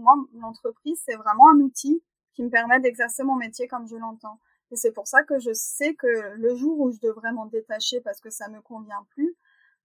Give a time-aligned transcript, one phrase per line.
[0.00, 2.02] Moi, l'entreprise, c'est vraiment un outil
[2.34, 4.40] qui me permet d'exercer mon métier comme je l'entends.
[4.72, 8.00] Et c'est pour ça que je sais que le jour où je devrais m'en détacher
[8.00, 9.36] parce que ça me convient plus,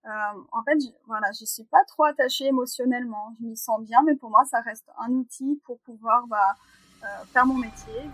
[0.05, 0.09] euh,
[0.51, 3.35] en fait, je, voilà, je suis pas trop attachée émotionnellement.
[3.39, 6.55] Je m'y sens bien, mais pour moi, ça reste un outil pour pouvoir bah,
[7.03, 8.09] euh, faire mon métier.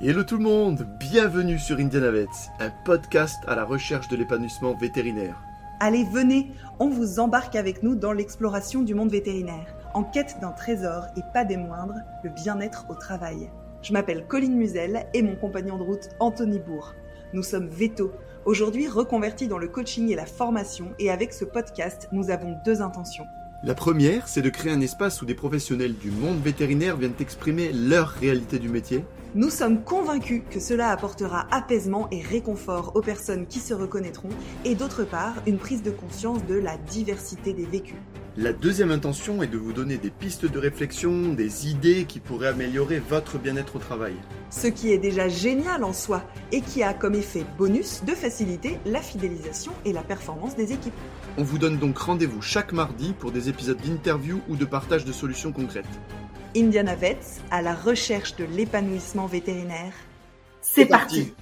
[0.00, 2.28] Hello tout le monde, bienvenue sur Indianavet,
[2.60, 5.42] un podcast à la recherche de l'épanouissement vétérinaire.
[5.80, 6.48] Allez, venez,
[6.80, 11.20] on vous embarque avec nous dans l'exploration du monde vétérinaire, en quête d'un trésor et
[11.32, 13.48] pas des moindres, le bien-être au travail.
[13.82, 16.94] Je m'appelle Colline Musel et mon compagnon de route Anthony Bourg.
[17.32, 18.10] Nous sommes Veto,
[18.44, 22.82] aujourd'hui reconvertis dans le coaching et la formation et avec ce podcast, nous avons deux
[22.82, 23.26] intentions.
[23.62, 27.70] La première, c'est de créer un espace où des professionnels du monde vétérinaire viennent exprimer
[27.72, 29.04] leur réalité du métier.
[29.34, 34.30] Nous sommes convaincus que cela apportera apaisement et réconfort aux personnes qui se reconnaîtront
[34.64, 37.98] et d'autre part, une prise de conscience de la diversité des vécus.
[38.38, 42.48] La deuxième intention est de vous donner des pistes de réflexion, des idées qui pourraient
[42.48, 44.14] améliorer votre bien-être au travail.
[44.48, 48.78] Ce qui est déjà génial en soi et qui a comme effet bonus de faciliter
[48.86, 50.94] la fidélisation et la performance des équipes.
[51.36, 55.12] On vous donne donc rendez-vous chaque mardi pour des épisodes d'interview ou de partage de
[55.12, 55.84] solutions concrètes.
[56.56, 59.92] Indiana Vets à la recherche de l'épanouissement vétérinaire.
[60.62, 61.34] C'est parti.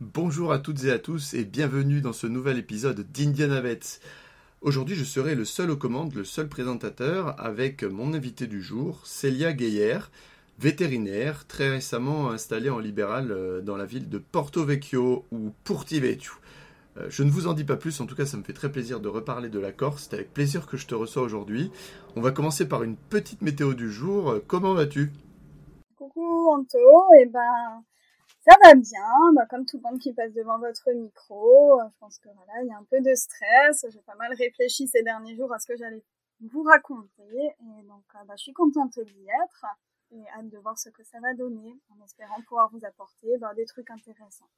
[0.00, 4.00] Bonjour à toutes et à tous et bienvenue dans ce nouvel épisode d'Indiana Vets.
[4.60, 9.04] Aujourd'hui, je serai le seul aux commandes, le seul présentateur avec mon invité du jour,
[9.04, 10.12] Célia Gaillère,
[10.60, 16.34] vétérinaire, très récemment installée en libéral euh, dans la ville de Porto Vecchio ou Portivecchio.
[16.98, 18.70] Euh, Je ne vous en dis pas plus, en tout cas ça me fait très
[18.72, 21.70] plaisir de reparler de la Corse, c'est avec plaisir que je te reçois aujourd'hui.
[22.16, 25.10] On va commencer par une petite météo du jour, Euh, comment vas-tu?
[25.96, 26.78] Coucou Anto,
[27.18, 27.84] et ben
[28.48, 31.80] ça va bien, bah, comme tout le monde qui passe devant votre micro.
[31.80, 32.28] euh, Je pense que
[32.62, 33.84] il y a un peu de stress.
[33.90, 36.04] J'ai pas mal réfléchi ces derniers jours à ce que j'allais
[36.40, 39.66] vous raconter, et donc bah, je suis contente d'y être
[40.12, 43.52] et hâte de voir ce que ça va donner, en espérant pouvoir vous apporter bah,
[43.54, 44.48] des trucs intéressants.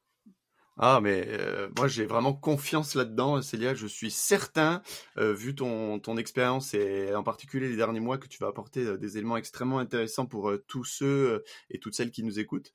[0.80, 4.80] Ah mais euh, moi j'ai vraiment confiance là-dedans, Célia, je suis certain,
[5.16, 8.84] euh, vu ton, ton expérience et en particulier les derniers mois, que tu vas apporter
[8.84, 12.72] euh, des éléments extrêmement intéressants pour tous ceux et toutes celles qui nous écoutent.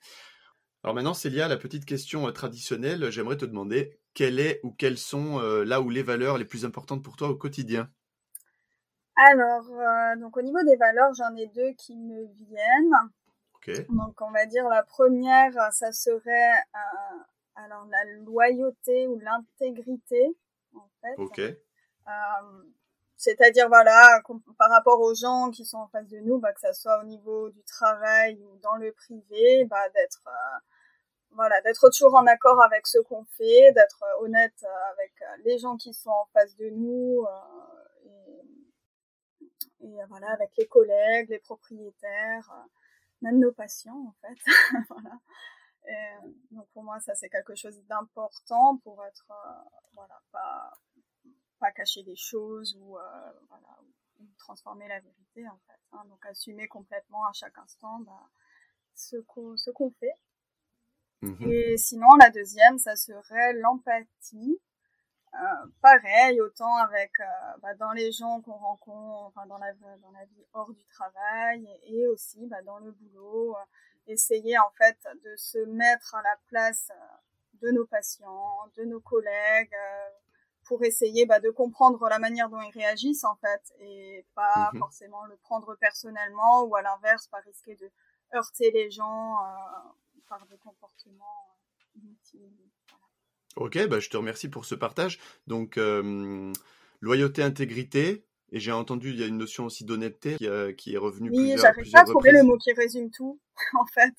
[0.84, 5.40] Alors maintenant, Célia, la petite question traditionnelle, j'aimerais te demander quelle est ou quelles sont
[5.40, 7.90] là où les valeurs les plus importantes pour toi au quotidien?
[9.16, 9.64] Alors,
[10.20, 13.88] donc au niveau des valeurs, j'en ai deux qui me viennent.
[13.96, 16.52] Donc on va dire la première, ça serait
[17.56, 20.36] alors la loyauté ou l'intégrité
[20.76, 21.16] en fait.
[21.18, 21.40] Ok.
[21.40, 22.64] Euh,
[23.16, 24.22] C'est-à-dire voilà
[24.58, 27.06] par rapport aux gens qui sont en face de nous, bah, que ça soit au
[27.06, 30.60] niveau du travail ou dans le privé, bah, d'être euh,
[31.32, 35.14] voilà d'être toujours en accord avec ce qu'on fait, d'être euh, honnête euh, avec
[35.46, 38.42] les gens qui sont en face de nous euh,
[39.82, 42.52] et, et voilà avec les collègues, les propriétaires,
[43.22, 44.38] même nos patients en fait.
[44.90, 45.18] voilà.
[45.86, 46.16] Et,
[46.52, 50.72] donc pour moi ça c'est quelque chose d'important pour être euh, voilà pas
[51.60, 53.80] pas cacher des choses ou euh, voilà
[54.20, 55.80] ou transformer la vérité en fait.
[55.92, 56.06] hein.
[56.08, 58.30] donc assumer complètement à chaque instant bah,
[58.96, 60.16] ce qu'on ce qu'on fait.
[61.24, 61.50] Mhm.
[61.50, 64.60] Et sinon, la deuxième, ça serait l'empathie.
[65.34, 70.12] Euh, pareil, autant avec euh, bah, dans les gens qu'on rencontre, enfin, dans la dans
[70.12, 73.64] la vie hors du travail, et, et aussi bah, dans le boulot, euh,
[74.08, 79.00] essayer en fait de se mettre à la place euh, de nos patients, de nos
[79.00, 80.10] collègues, euh,
[80.66, 84.80] pour essayer bah, de comprendre la manière dont ils réagissent en fait, et pas Mhm.
[84.80, 87.90] forcément le prendre personnellement, ou à l'inverse, pas risquer de
[88.34, 89.90] heurter les gens euh,
[90.28, 91.58] par des comportements
[91.96, 92.50] inutiles.
[92.90, 93.06] Voilà.
[93.68, 95.20] Ok, bah, je te remercie pour ce partage.
[95.48, 96.52] Donc, euh,
[97.02, 100.94] loyauté, intégrité, et j'ai entendu, il y a une notion aussi d'honnêteté qui, euh, qui
[100.94, 103.40] est revenue Oui, plusieurs, j'arrive pas à trouver le mot qui résume tout,
[103.74, 104.14] en fait.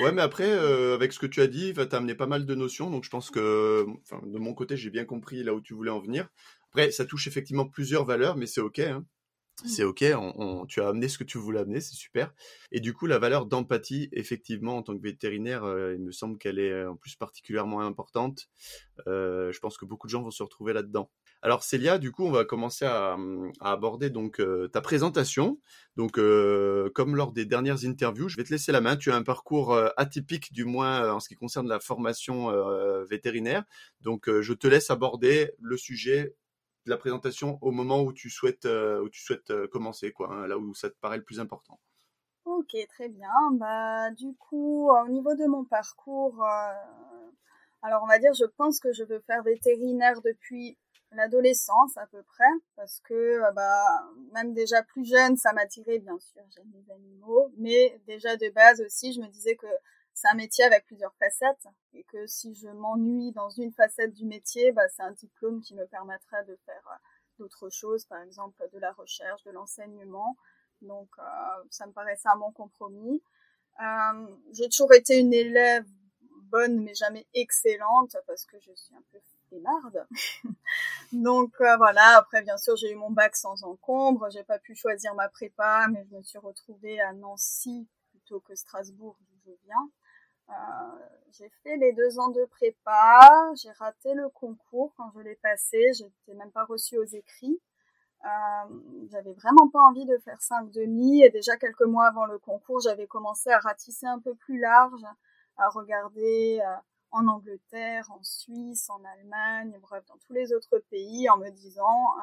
[0.00, 2.44] Ouais, mais après, euh, avec ce que tu as dit, tu as amené pas mal
[2.44, 3.86] de notions, donc je pense que,
[4.24, 6.28] de mon côté, j'ai bien compris là où tu voulais en venir.
[6.68, 8.80] Après, ça touche effectivement plusieurs valeurs, mais c'est ok.
[8.80, 9.06] Hein.
[9.66, 12.32] C'est ok, on, on- tu as amené ce que tu voulais amener, c'est super.
[12.70, 16.38] Et du coup, la valeur d'empathie, effectivement, en tant que vétérinaire, euh, il me semble
[16.38, 18.48] qu'elle est euh, en plus particulièrement importante.
[19.08, 21.10] Euh, je pense que beaucoup de gens vont se retrouver là-dedans.
[21.42, 23.16] Alors Célia, du coup, on va commencer à,
[23.60, 25.60] à aborder donc euh, ta présentation.
[25.96, 28.96] Donc, euh, comme lors des dernières interviews, je vais te laisser la main.
[28.96, 32.52] Tu as un parcours atypique, du moins en ce qui concerne la formation
[33.08, 33.64] vétérinaire.
[34.00, 36.34] Donc, je te laisse aborder le sujet
[36.88, 39.08] la présentation au moment où tu souhaites, euh,
[39.50, 41.78] euh, commencer, quoi, hein, là où ça te paraît le plus important.
[42.44, 43.30] Ok, très bien.
[43.52, 46.44] Bah, du coup, euh, au niveau de mon parcours,
[47.82, 50.76] Alors on va dire, je pense que je veux faire vétérinaire depuis
[51.12, 54.04] l'adolescence à peu près, parce que bah
[54.34, 58.80] même déjà plus jeune, ça m'attirait bien sûr, j'aime les animaux, mais déjà de base
[58.80, 59.66] aussi, je me disais que
[60.18, 64.24] c'est un métier avec plusieurs facettes et que si je m'ennuie dans une facette du
[64.24, 66.96] métier, bah, c'est un diplôme qui me permettrait de faire euh,
[67.38, 70.36] d'autres choses, par exemple de la recherche, de l'enseignement.
[70.82, 71.22] Donc euh,
[71.70, 73.22] ça me paraissait un bon compromis.
[73.80, 75.86] Euh, j'ai toujours été une élève
[76.50, 79.18] bonne mais jamais excellente parce que je suis un peu
[79.48, 80.06] flémarde.
[81.12, 84.74] Donc euh, voilà, après bien sûr j'ai eu mon bac sans encombre, j'ai pas pu
[84.74, 89.52] choisir ma prépa mais je me suis retrouvée à Nancy plutôt que Strasbourg d'où je
[89.64, 89.90] viens.
[90.50, 90.54] Euh,
[91.30, 95.92] j'ai fait les deux ans de prépa, j'ai raté le concours quand je l'ai passé,
[95.92, 97.60] j'étais même pas reçue aux écrits.
[98.24, 102.38] Euh, j'avais vraiment pas envie de faire cinq demi et déjà quelques mois avant le
[102.38, 105.04] concours, j'avais commencé à ratisser un peu plus large,
[105.58, 106.76] à regarder euh,
[107.10, 112.16] en Angleterre, en Suisse, en Allemagne, bref, dans tous les autres pays, en me disant,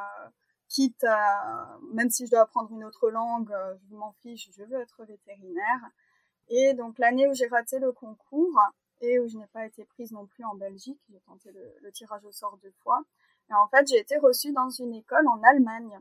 [0.67, 3.51] quitte à, même si je dois apprendre une autre langue,
[3.89, 5.89] je m'en fiche, je veux être vétérinaire.
[6.49, 8.59] Et donc l'année où j'ai raté le concours
[9.01, 11.91] et où je n'ai pas été prise non plus en Belgique, j'ai tenté le, le,
[11.91, 13.03] tirage au sort deux fois.
[13.49, 15.99] Et en fait, j'ai été reçue dans une école en Allemagne.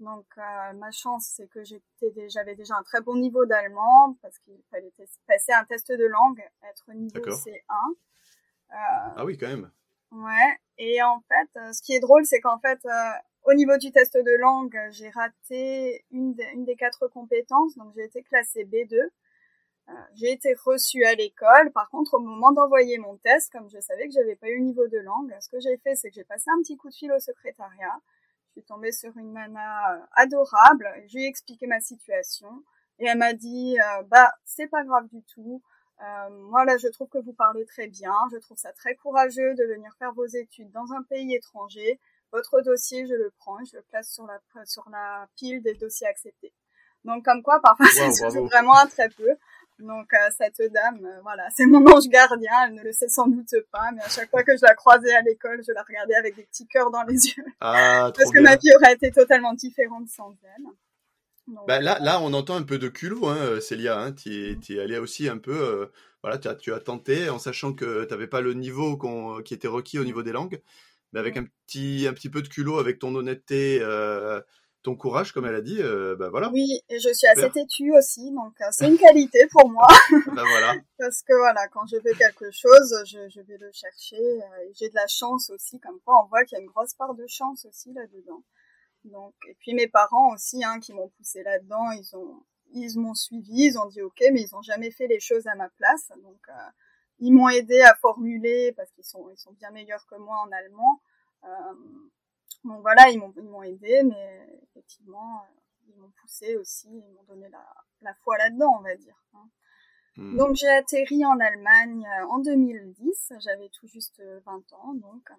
[0.00, 4.38] Donc euh, ma chance, c'est que j'étais, j'avais déjà un très bon niveau d'allemand parce
[4.38, 4.92] qu'il fallait
[5.26, 7.54] passer un test de langue, être niveau C1.
[8.72, 8.76] Euh,
[9.16, 9.70] ah oui, quand même.
[10.12, 10.58] Ouais.
[10.78, 13.10] Et en fait, euh, ce qui est drôle, c'est qu'en fait, euh,
[13.44, 17.92] au niveau du test de langue, j'ai raté une, de, une des quatre compétences, donc
[17.94, 18.96] j'ai été classée B2.
[20.14, 21.72] J'ai été reçue à l'école.
[21.72, 24.86] Par contre, au moment d'envoyer mon test, comme je savais que j'avais pas eu niveau
[24.88, 27.12] de langue, ce que j'ai fait, c'est que j'ai passé un petit coup de fil
[27.12, 28.00] au secrétariat.
[28.48, 30.88] Je suis tombée sur une nana euh, adorable.
[31.06, 32.64] Je lui ai expliqué ma situation
[32.98, 35.62] et elle m'a dit euh, bah c'est pas grave du tout.
[36.02, 38.14] Euh, moi là, je trouve que vous parlez très bien.
[38.32, 42.00] Je trouve ça très courageux de venir faire vos études dans un pays étranger.
[42.32, 46.06] Votre dossier, je le prends, je le place sur la sur la pile des dossiers
[46.06, 46.52] acceptés.
[47.04, 49.30] Donc comme quoi, parfois wow, c'est vraiment un très peu.
[49.80, 52.50] Donc euh, cette dame, euh, voilà, c'est mon ange gardien.
[52.66, 55.14] Elle ne le sait sans doute pas, mais à chaque fois que je la croisais
[55.14, 58.40] à l'école, je la regardais avec des petits cœurs dans les yeux, ah, parce que
[58.40, 58.50] bien.
[58.50, 60.64] ma vie aurait été totalement différente sans elle.
[61.46, 63.98] Donc, bah, là, là, on entend un peu de culot, hein, Célia.
[63.98, 65.86] Hein, tu es, allée aussi un peu, euh,
[66.22, 69.42] voilà, tu as, tu as tenté en sachant que tu n'avais pas le niveau qu
[69.42, 70.60] qui était requis au niveau des langues,
[71.12, 73.80] mais avec un petit, un petit peu de culot, avec ton honnêteté.
[74.80, 76.50] Euh, ton courage, comme elle a dit, euh, bah voilà.
[76.50, 79.86] Oui, et je suis assez têtue aussi, donc euh, c'est une qualité pour moi.
[80.34, 80.74] bah voilà.
[80.98, 84.16] Parce que voilà, quand je veux quelque chose, je, je vais le chercher.
[84.20, 86.94] Euh, j'ai de la chance aussi, comme quoi on voit qu'il y a une grosse
[86.94, 88.42] part de chance aussi là-dedans.
[89.04, 92.42] Donc, et puis mes parents aussi, hein, qui m'ont poussé là-dedans, ils ont,
[92.72, 95.54] ils m'ont suivi, ils ont dit ok, mais ils ont jamais fait les choses à
[95.54, 96.10] ma place.
[96.22, 96.70] Donc, euh,
[97.18, 100.50] ils m'ont aidé à formuler parce qu'ils sont, ils sont bien meilleurs que moi en
[100.52, 101.00] allemand.
[102.64, 105.42] Donc voilà, ils m'ont ils m'ont aidé, mais effectivement,
[105.88, 107.64] ils m'ont poussé aussi, ils m'ont donné la,
[108.02, 109.16] la foi là-dedans, on va dire.
[109.34, 109.48] Hein.
[110.16, 110.36] Mmh.
[110.36, 115.30] Donc j'ai atterri en Allemagne en 2010, j'avais tout juste 20 ans, donc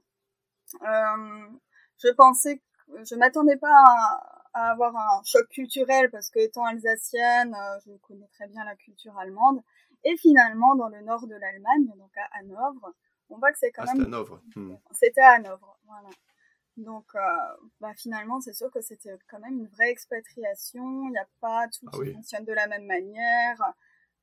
[0.81, 1.49] euh,
[1.97, 7.55] je pensais, je m'attendais pas à, à, avoir un choc culturel parce que étant alsacienne,
[7.85, 9.61] je connais très bien la culture allemande.
[10.03, 12.93] Et finalement, dans le nord de l'Allemagne, donc à Hanovre,
[13.29, 14.03] on voit que c'est quand ah, même.
[14.03, 14.41] C'était à Hanovre.
[14.55, 14.75] Mmh.
[14.91, 16.09] C'était à Hanovre, voilà.
[16.77, 17.19] Donc, euh,
[17.79, 21.07] bah, finalement, c'est sûr que c'était quand même une vraie expatriation.
[21.07, 22.13] Il n'y a pas tout ah qui oui.
[22.13, 23.73] fonctionne de la même manière.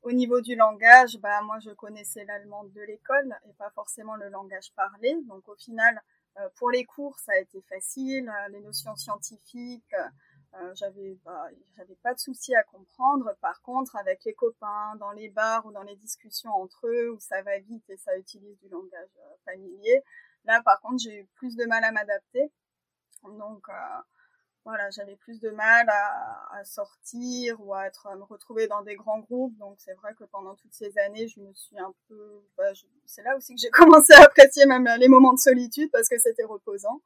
[0.03, 4.29] Au niveau du langage, bah, moi, je connaissais l'allemand de l'école et pas forcément le
[4.29, 5.17] langage parlé.
[5.27, 6.01] Donc, au final,
[6.39, 8.33] euh, pour les cours, ça a été facile.
[8.51, 9.95] Les notions scientifiques,
[10.55, 13.37] euh, j'avais bah, j'avais pas de souci à comprendre.
[13.41, 17.19] Par contre, avec les copains, dans les bars ou dans les discussions entre eux, où
[17.19, 19.11] ça va vite et ça utilise du langage
[19.45, 20.03] familier,
[20.49, 22.51] Là, par contre, j'ai eu plus de mal à m'adapter.
[23.23, 23.73] Donc, euh,
[24.65, 28.81] voilà, j'avais plus de mal à, à, sortir ou à, être, à me retrouver dans
[28.81, 29.55] des grands groupes.
[29.59, 32.43] Donc, c'est vrai que pendant toutes ces années, je me suis un peu...
[32.57, 32.73] Bah.
[33.05, 36.17] C'est là aussi que j'ai commencé à apprécier même les moments de solitude parce que
[36.19, 37.03] c'était reposant.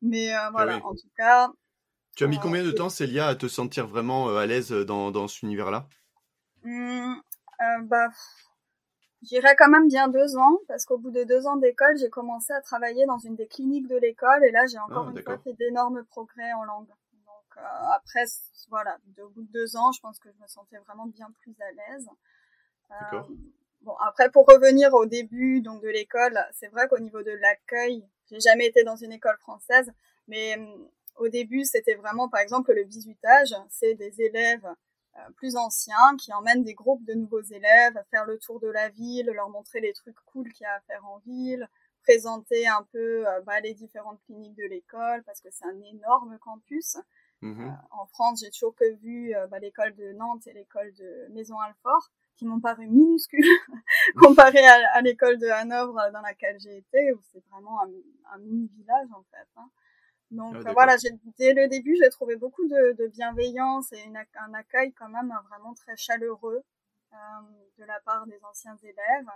[0.00, 0.82] Mais euh, voilà, oui.
[0.82, 1.52] en tout cas...
[2.16, 5.28] Tu as mis combien de temps, Célia, à te sentir vraiment à l'aise dans, dans
[5.28, 5.86] cet univers-là?
[6.62, 7.14] Mmh,
[7.60, 8.08] euh, bah,
[9.22, 12.52] J'irai quand même bien deux ans, parce qu'au bout de deux ans d'école, j'ai commencé
[12.52, 15.38] à travailler dans une des cliniques de l'école, et là, j'ai encore ah, une fois
[15.38, 16.86] fait d'énormes progrès en langue.
[16.86, 17.60] Donc euh,
[17.94, 18.24] après,
[18.70, 21.54] voilà, au bout de deux ans, je pense que je me sentais vraiment bien plus
[21.60, 22.08] à l'aise.
[22.90, 23.20] Euh,
[23.82, 28.06] bon, après, pour revenir au début donc de l'école, c'est vrai qu'au niveau de l'accueil,
[28.30, 29.92] j'ai jamais été dans une école française,
[30.28, 30.56] mais
[31.16, 34.66] au début, c'était vraiment, par exemple, le bisutage, c'est des élèves
[35.36, 38.88] plus anciens qui emmènent des groupes de nouveaux élèves à faire le tour de la
[38.88, 41.68] ville, leur montrer les trucs cool qu'il y a à faire en ville,
[42.02, 46.96] présenter un peu bah, les différentes cliniques de l'école parce que c'est un énorme campus.
[47.42, 52.10] Mmh en France, j'ai toujours que vu bah, l'école de Nantes et l'école de Maison-Alfort
[52.40, 53.44] qui m'ont paru minuscules
[54.16, 59.08] comparé à, l'école de Hanovre dans laquelle j'ai été, où c'est vraiment un, mini village
[59.14, 59.46] en fait.
[59.56, 59.70] Hein.
[60.30, 60.96] Donc ah, voilà,
[61.38, 65.96] dès le début, j'ai trouvé beaucoup de, bienveillance et un accueil quand même vraiment très
[65.96, 66.62] chaleureux
[67.12, 67.16] euh,
[67.78, 69.30] de la part des anciens élèves.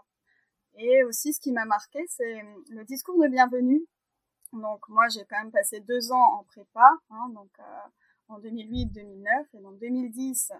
[0.77, 3.85] Et aussi, ce qui m'a marqué, c'est le discours de bienvenue.
[4.53, 7.89] Donc moi, j'ai quand même passé deux ans en prépa, hein, donc euh,
[8.29, 10.53] en 2008-2009, et en 2010,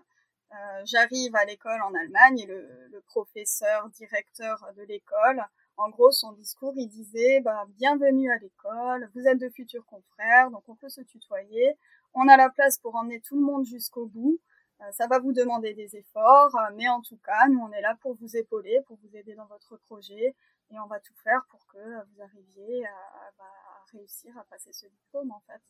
[0.53, 5.45] euh, j'arrive à l'école en Allemagne et le, professeur directeur de l'école,
[5.77, 10.51] en gros, son discours, il disait bah, bienvenue à l'école, vous êtes de futurs confrères,
[10.51, 11.77] donc on peut se tutoyer.
[12.15, 14.39] On a la place pour emmener tout le monde jusqu'au bout.
[14.81, 17.81] Euh, ça va vous demander des efforts, euh, mais en tout cas, nous on est
[17.81, 20.35] là pour vous épauler, pour vous aider dans votre projet,
[20.71, 24.73] et on va tout faire pour que vous arriviez à, bah, à réussir à passer
[24.73, 25.61] ce diplôme en fait.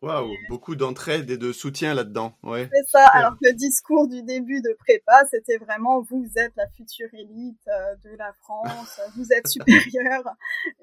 [0.00, 2.32] Waouh, beaucoup d'entraide et de soutien là-dedans.
[2.44, 2.68] Ouais.
[2.72, 3.04] C'est ça.
[3.12, 7.60] Alors que le discours du début de prépa, c'était vraiment vous êtes la future élite
[7.66, 10.22] euh, de la France, vous êtes supérieur.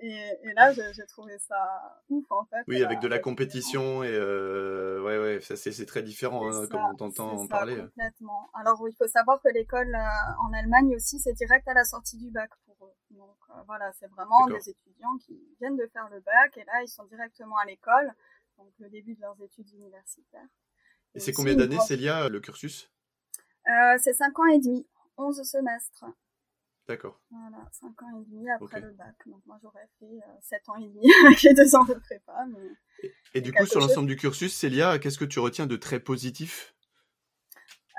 [0.02, 2.64] Et, et là, j'ai trouvé ça ouf en fait.
[2.68, 6.84] Oui, avec de la compétition et euh, ouais, ouais, ça c'est très différent hein, comme
[6.92, 7.78] on t'entend en parler.
[7.78, 8.50] Complètement.
[8.54, 12.18] Alors il faut savoir que l'école euh, en Allemagne aussi, c'est direct à la sortie
[12.18, 12.94] du bac pour eux.
[13.12, 16.82] Donc euh, voilà, c'est vraiment des étudiants qui viennent de faire le bac et là
[16.84, 18.12] ils sont directement à l'école
[18.58, 20.48] donc le début de leurs études universitaires.
[21.14, 22.92] Et, c'est combien d'années, Célia, le cursus?
[23.68, 24.86] Euh, C'est 5 ans et demi,
[25.18, 26.06] 11 semestres.
[26.88, 27.20] D'accord.
[27.32, 29.16] Voilà, 5 ans et demi après le bac.
[29.26, 32.46] Donc moi j'aurais fait 7 euh, ans et demi avec les 2 ans de prépa.
[33.34, 36.76] et, du coup, sur l'ensemble du cursus, Célia, qu'est-ce que tu retiens de très positif?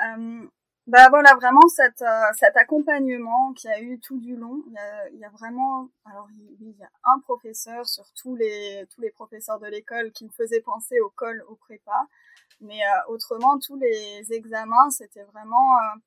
[0.05, 0.47] Euh,
[0.87, 4.63] bah voilà, vraiment cet, euh, accompagnement qu'il y a eu tout du long.
[4.69, 8.05] Il y a, il y a vraiment, alors il, il, y a un professeur sur
[8.15, 12.07] tous les tous les professeurs de l'école qui me faisait penser au col, au prépa.
[12.61, 15.99] Mais euh, autrement, tous les examens, c'était vraiment, euh,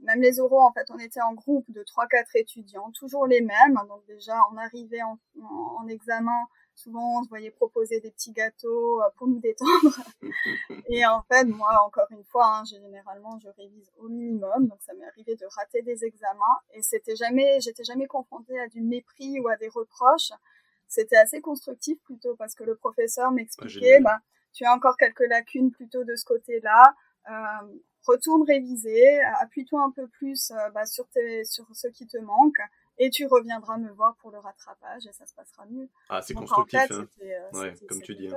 [0.00, 3.40] même les oraux, en fait, on était en groupe de trois quatre étudiants, toujours les
[3.40, 3.74] mêmes.
[3.88, 8.32] Donc déjà, on arrivait en, en, en examen souvent on se voyait proposer des petits
[8.32, 10.00] gâteaux euh, pour nous détendre.
[10.88, 14.92] et en fait, moi, encore une fois, hein, généralement, je révise au minimum, donc ça
[14.94, 19.40] m'est arrivé de rater des examens et c'était jamais, j'étais jamais confrontée à du mépris
[19.40, 20.32] ou à des reproches.
[20.88, 24.18] C'était assez constructif plutôt parce que le professeur m'expliquait, bah,
[24.52, 26.94] tu as encore quelques lacunes plutôt de ce côté-là.
[27.30, 27.72] Euh,
[28.06, 32.58] retourne réviser, appuie-toi un peu plus euh, bah, sur, tes, sur ce qui te manque
[32.98, 35.88] et tu reviendras me voir pour le rattrapage et ça se passera mieux.
[36.08, 37.06] Ah, c'est constructif, hein.
[37.54, 38.28] Euh, comme tu dis.
[38.28, 38.36] Hein.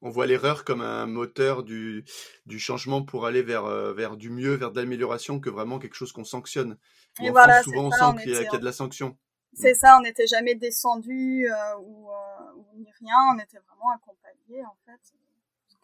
[0.00, 2.04] On voit l'erreur comme un moteur du,
[2.46, 5.94] du changement pour aller vers, euh, vers du mieux, vers de l'amélioration, que vraiment quelque
[5.94, 6.78] chose qu'on sanctionne.
[7.20, 9.16] Et voilà, souvent, on sent qu'il y, a de la sanction.
[9.52, 12.10] C'est ça, on n'était jamais descendu euh, ou,
[12.56, 15.00] ou, ni rien, on était vraiment accompagné en fait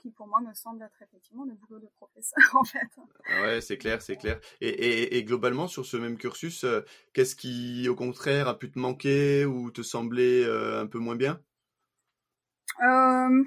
[0.02, 2.80] qui pour moi me semble être effectivement le boulot de professeur en fait.
[3.26, 4.40] Ah ouais, c'est clair, c'est clair.
[4.60, 6.82] Et, et, et, globalement sur ce même cursus, euh,
[7.12, 11.16] qu'est-ce qui au contraire a pu te manquer ou te sembler euh, un peu moins
[11.16, 11.40] bien?
[12.82, 13.44] Euh,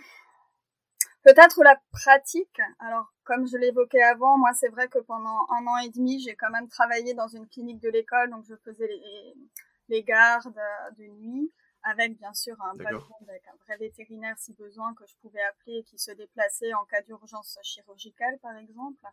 [1.26, 2.62] Peut-être la pratique.
[2.80, 6.36] Alors comme je l'évoquais avant, moi c'est vrai que pendant un an et demi j'ai
[6.36, 9.34] quand même travaillé dans une clinique de l'école, donc je faisais les,
[9.90, 10.54] les gardes
[11.00, 11.52] de nuit
[11.86, 15.84] avec bien sûr un background avec un vrai vétérinaire si besoin que je pouvais appeler
[15.84, 19.06] qui se déplaçait en cas d'urgence chirurgicale par exemple.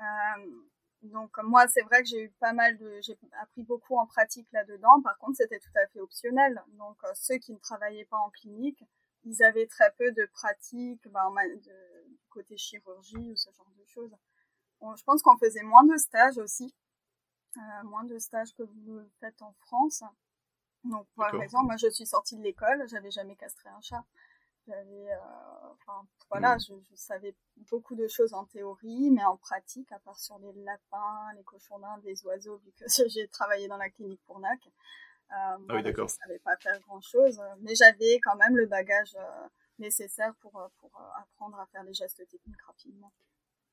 [0.00, 0.62] Euh,
[1.02, 4.46] donc moi c'est vrai que j'ai eu pas mal de j'ai appris beaucoup en pratique
[4.52, 5.02] là-dedans.
[5.02, 6.62] Par contre c'était tout à fait optionnel.
[6.78, 8.84] Donc euh, ceux qui ne travaillaient pas en clinique,
[9.24, 14.14] ils avaient très peu de pratique ben, de, côté chirurgie ou ce genre de choses.
[14.96, 16.72] je pense qu'on faisait moins de stages aussi,
[17.56, 20.04] euh, moins de stages que vous faites en France.
[20.90, 24.04] Donc, par exemple, moi, je suis sortie de l'école, j'avais jamais castré un chat.
[24.66, 26.60] J'avais, euh, enfin, voilà, hmm.
[26.60, 27.36] je, je, savais
[27.70, 31.78] beaucoup de choses en théorie, mais en pratique, à part sur les lapins, les cochons
[31.78, 34.60] d'Inde, les oiseaux, vu que j'ai travaillé dans la clinique pour NAC,
[35.32, 35.34] euh,
[35.68, 36.08] ah oui, d'accord.
[36.08, 40.56] je savais pas faire grand chose, mais j'avais quand même le bagage euh, nécessaire pour,
[40.60, 40.90] euh, pour
[41.20, 43.12] apprendre à faire les gestes techniques rapidement.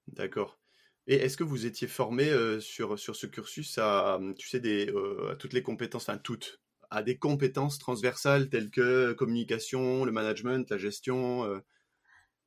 [0.08, 0.60] D'accord.
[1.06, 4.92] Et est-ce que vous étiez formé euh, sur, sur ce cursus à, tu sais, des,
[5.30, 6.63] à toutes les compétences, enfin toutes,
[6.94, 11.60] à des compétences transversales telles que communication, le management, la gestion euh.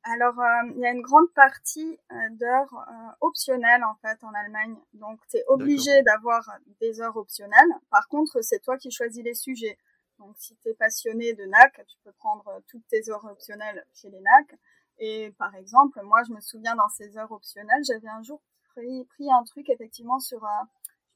[0.04, 2.86] Alors, euh, il y a une grande partie euh, d'heures
[3.20, 4.76] optionnelles en fait en Allemagne.
[4.94, 6.48] Donc, tu es obligé d'avoir
[6.80, 7.72] des heures optionnelles.
[7.90, 9.78] Par contre, c'est toi qui choisis les sujets.
[10.20, 14.10] Donc, si tu es passionné de NAC, tu peux prendre toutes tes heures optionnelles chez
[14.10, 14.58] les NAC.
[14.98, 18.40] Et par exemple, moi, je me souviens dans ces heures optionnelles, j'avais un jour
[18.76, 20.64] pris, pris un truc effectivement sur, euh,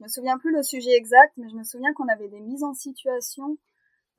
[0.00, 2.64] je me souviens plus le sujet exact, mais je me souviens qu'on avait des mises
[2.64, 3.58] en situation.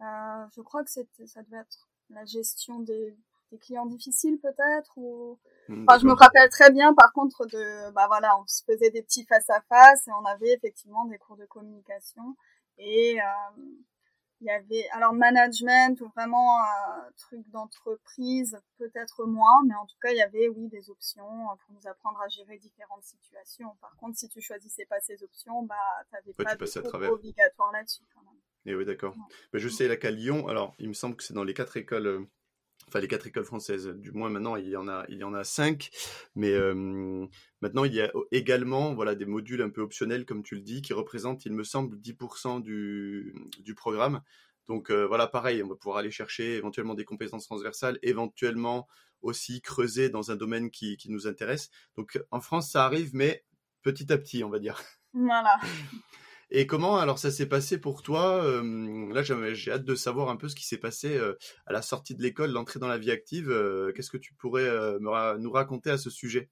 [0.02, 3.18] Euh, je crois que c'était, ça devait être la gestion des,
[3.52, 7.92] des clients difficiles peut-être ou hmm, enfin je me rappelle très bien par contre de
[7.92, 11.18] bah voilà on se faisait des petits face à face et on avait effectivement des
[11.18, 12.36] cours de communication
[12.78, 13.62] et euh,
[14.42, 19.86] il y avait alors management ou vraiment un euh, truc d'entreprise peut-être moins mais en
[19.86, 23.78] tout cas il y avait oui des options pour nous apprendre à gérer différentes situations.
[23.80, 25.76] Par contre si tu choisissais pas ces options bah
[26.12, 28.40] t'avais pas de cours obligatoire là-dessus quand même.
[28.66, 29.16] Et eh oui d'accord.
[29.54, 31.78] Mais je sais là qu'à Lyon alors il me semble que c'est dans les quatre
[31.78, 32.26] écoles euh,
[32.92, 33.88] enfin les quatre écoles françaises.
[33.88, 35.90] Du moins maintenant il y en a il y en a cinq,
[36.36, 37.26] mais euh,
[37.62, 40.82] maintenant il y a également voilà des modules un peu optionnels comme tu le dis
[40.82, 44.22] qui représentent il me semble 10% du du programme.
[44.68, 48.88] Donc euh, voilà pareil on va pouvoir aller chercher éventuellement des compétences transversales, éventuellement
[49.22, 51.70] aussi creuser dans un domaine qui qui nous intéresse.
[51.96, 53.46] Donc en France ça arrive mais
[53.84, 54.82] petit à petit on va dire.
[55.14, 55.58] Voilà.
[56.52, 60.50] Et comment alors ça s'est passé pour toi Là, j'ai hâte de savoir un peu
[60.50, 61.20] ce qui s'est passé
[61.66, 63.48] à la sortie de l'école, l'entrée dans la vie active.
[63.96, 66.50] Qu'est-ce que tu pourrais nous raconter à ce sujet?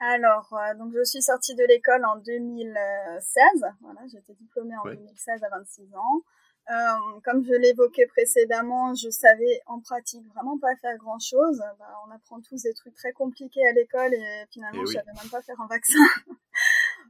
[0.00, 3.44] Alors, donc je suis sortie de l'école en 2016.
[3.82, 6.22] Voilà, été diplômée en 2016 à 26 ans.
[6.70, 11.58] Euh, comme je l'évoquais précédemment, je savais en pratique vraiment pas faire grand chose.
[11.78, 15.12] Bah, on apprend tous des trucs très compliqués à l'école et finalement eh je savais
[15.12, 15.98] même pas faire un vaccin.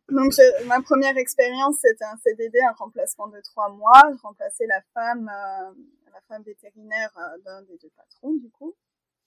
[0.08, 0.32] Donc
[0.66, 4.02] ma première expérience, c'était un CDD, un remplacement de trois mois.
[4.16, 5.72] Je remplaçais la femme, euh,
[6.12, 8.74] la femme vétérinaire euh, d'un des deux patrons, du coup.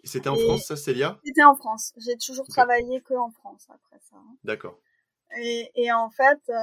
[0.03, 1.20] C'était en France, ça, Célia?
[1.25, 1.94] C'était en France.
[1.98, 4.17] J'ai toujours travaillé que en France après ça.
[4.17, 4.36] Hein.
[4.44, 4.77] D'accord.
[5.38, 6.53] Et, et, en fait, euh,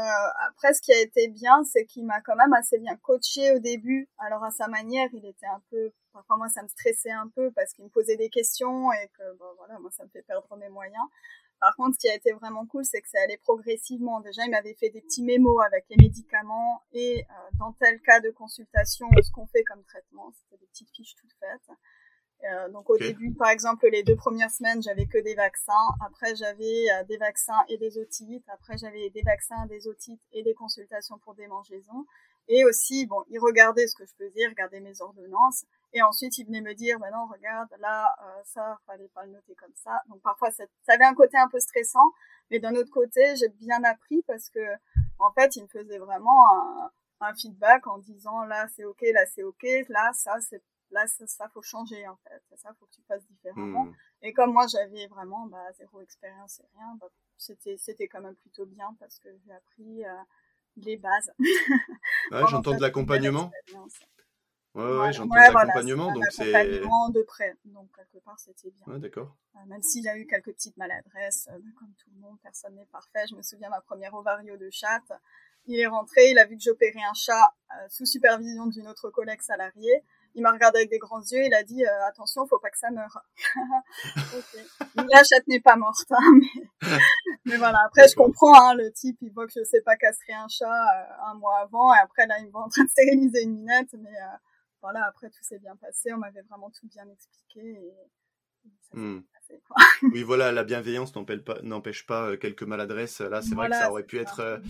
[0.47, 3.59] après, ce qui a été bien, c'est qu'il m'a quand même assez bien coaché au
[3.59, 4.09] début.
[4.19, 7.50] Alors à sa manière, il était un peu, parfois moi ça me stressait un peu
[7.50, 10.57] parce qu'il me posait des questions et que, bon, voilà, moi ça me fait perdre
[10.57, 11.04] mes moyens.
[11.62, 14.19] Par contre, ce qui a été vraiment cool, c'est que ça allait progressivement.
[14.19, 18.19] Déjà, il m'avait fait des petits mémos avec les médicaments et euh, dans tel cas
[18.19, 20.33] de consultation, ce qu'on fait comme traitement.
[20.33, 21.77] C'était des petites fiches toutes faites.
[22.51, 25.87] Euh, donc au début, par exemple, les deux premières semaines, j'avais que des vaccins.
[26.05, 28.44] Après, j'avais euh, des vaccins et des otites.
[28.48, 32.07] Après, j'avais des vaccins, des otites et des consultations pour des mangeaisons.
[32.48, 35.64] Et aussi, bon, il regardait ce que je faisais, regardait mes ordonnances.
[35.92, 39.33] Et ensuite, il venait me dire, ben non, regarde, là, euh, ça, fallait pas le
[39.33, 40.02] noter comme ça.
[40.09, 42.11] Donc parfois, ça, ça avait un côté un peu stressant.
[42.50, 44.61] Mais d'un autre côté, j'ai bien appris parce que,
[45.18, 49.24] en fait, il me faisait vraiment un, un feedback en disant, là, c'est ok, là,
[49.26, 52.92] c'est ok, là, ça, c'est là ça, ça, faut changer en fait ça faut que
[52.92, 53.94] tu fasses différemment hmm.
[54.22, 58.37] et comme moi j'avais vraiment bah, zéro expérience et rien bah, c'était c'était quand même
[58.37, 60.22] plutôt bien parce que j'ai appris euh,
[60.76, 61.32] les bases.
[62.30, 63.50] Ouais, j'entends de l'accompagnement.
[64.74, 66.50] Ouais, ouais, j'entends de l'accompagnement, donc c'est.
[66.50, 68.87] de près, donc quelque part c'était bien.
[68.87, 69.37] Ouais, d'accord.
[69.56, 72.74] Euh, même s'il y a eu quelques petites maladresses, euh, comme tout le monde, personne
[72.74, 73.26] n'est parfait.
[73.28, 75.12] Je me souviens ma première ovario de chatte.
[75.66, 79.11] Il est rentré, il a vu que j'opérais un chat euh, sous supervision d'une autre
[79.11, 80.02] collègue salariée.
[80.35, 82.90] Il m'a regardé avec des grands yeux, il a dit attention, faut pas que ça
[82.90, 83.22] meure.
[84.16, 84.64] okay.
[84.96, 86.88] La chatte n'est pas morte, hein, mais...
[87.44, 87.57] mais...
[87.57, 87.78] voilà.
[87.87, 90.66] Après, je comprends, hein, le type, il voit que je sais pas castrer un chat
[90.66, 93.59] euh, un mois avant, et après là, il me voit en train de stériliser une
[93.59, 94.37] minette, mais euh,
[94.81, 95.05] voilà.
[95.07, 97.61] Après, tout s'est bien passé, on m'avait vraiment tout bien expliqué.
[97.61, 97.94] Et...
[98.92, 99.22] Hmm.
[100.12, 103.20] oui, voilà, la bienveillance n'empêche pas, pas quelques maladresses.
[103.20, 104.62] Là, c'est vrai que ça aurait pu être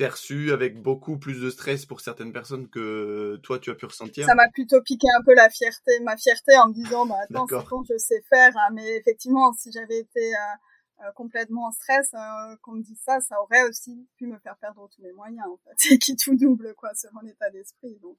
[0.00, 4.24] perçu avec beaucoup plus de stress pour certaines personnes que toi tu as pu ressentir
[4.24, 7.46] Ça m'a plutôt piqué un peu la fierté, ma fierté en me disant bah attends
[7.46, 8.70] c'est bon je sais faire hein.
[8.72, 10.56] mais effectivement si j'avais été euh,
[11.02, 14.56] euh, complètement en stress euh, qu'on me dise ça ça aurait aussi pu me faire
[14.58, 17.96] perdre tous mes moyens en fait et qui tout double quoi sur mon état d'esprit
[18.02, 18.18] donc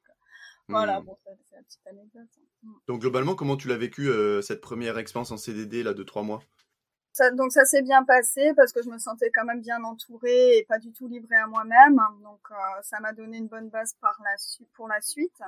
[0.68, 1.06] voilà hmm.
[1.06, 2.22] bon c'est la petite anecdote.
[2.38, 2.46] Hein.
[2.64, 2.74] Hmm.
[2.88, 4.10] Donc globalement comment tu l'as vécu
[4.42, 6.42] cette première expérience en CDD là de trois mois?
[7.34, 10.66] Donc ça s'est bien passé parce que je me sentais quand même bien entourée et
[10.66, 12.00] pas du tout livrée à moi-même.
[12.24, 14.36] Donc euh, ça m'a donné une bonne base par la
[14.74, 15.42] pour la suite.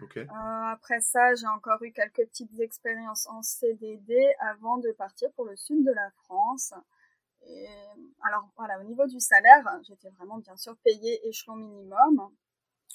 [0.00, 5.44] Euh, après ça, j'ai encore eu quelques petites expériences en CDD avant de partir pour
[5.44, 6.72] le sud de la France.
[8.22, 12.30] Alors voilà, au niveau du salaire, j'étais vraiment bien sûr payée échelon minimum.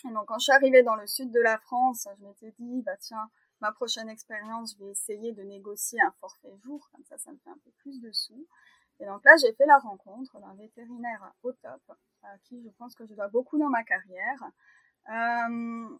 [0.03, 2.97] Donc quand je suis arrivée dans le sud de la France, je m'étais dit bah
[2.97, 3.29] tiens,
[3.61, 7.37] ma prochaine expérience, je vais essayer de négocier un forfait jour, comme ça, ça me
[7.37, 8.45] fait un peu plus de sous.
[8.99, 11.81] Et donc là, j'ai fait la rencontre d'un vétérinaire au top,
[12.23, 14.43] à qui je pense que je dois beaucoup dans ma carrière.
[15.09, 15.97] Euh,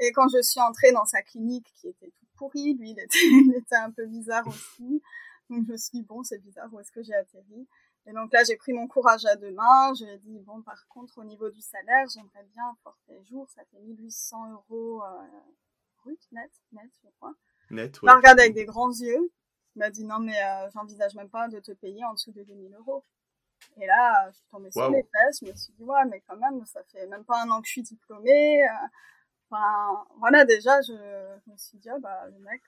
[0.00, 3.18] et quand je suis entrée dans sa clinique, qui était toute pourrie, lui, il était,
[3.22, 5.02] il était un peu bizarre aussi.
[5.50, 7.68] Donc je me suis dit, bon, c'est bizarre, où est-ce que j'ai atterri?
[8.06, 9.94] Et donc là, j'ai pris mon courage à deux mains.
[9.94, 13.22] Je lui ai dit, bon, par contre, au niveau du salaire, j'aimerais bien un forfait
[13.24, 13.48] jour.
[13.48, 17.34] Ça fait 1800 euros euh, net, net, je crois.
[17.70, 18.06] Net, ouais.
[18.06, 19.32] m'a regardé avec des grands yeux.
[19.76, 20.38] Il m'a dit non mais
[20.72, 23.04] j'envisage même pas de te payer en dessous de 2000 euros.
[23.78, 26.36] Et là, je suis tombée sur les fesses, je me suis dit ouais mais quand
[26.36, 28.62] même ça fait même pas un an que je suis diplômée.
[29.54, 32.62] Enfin voilà déjà je, je me suis dit bah le mec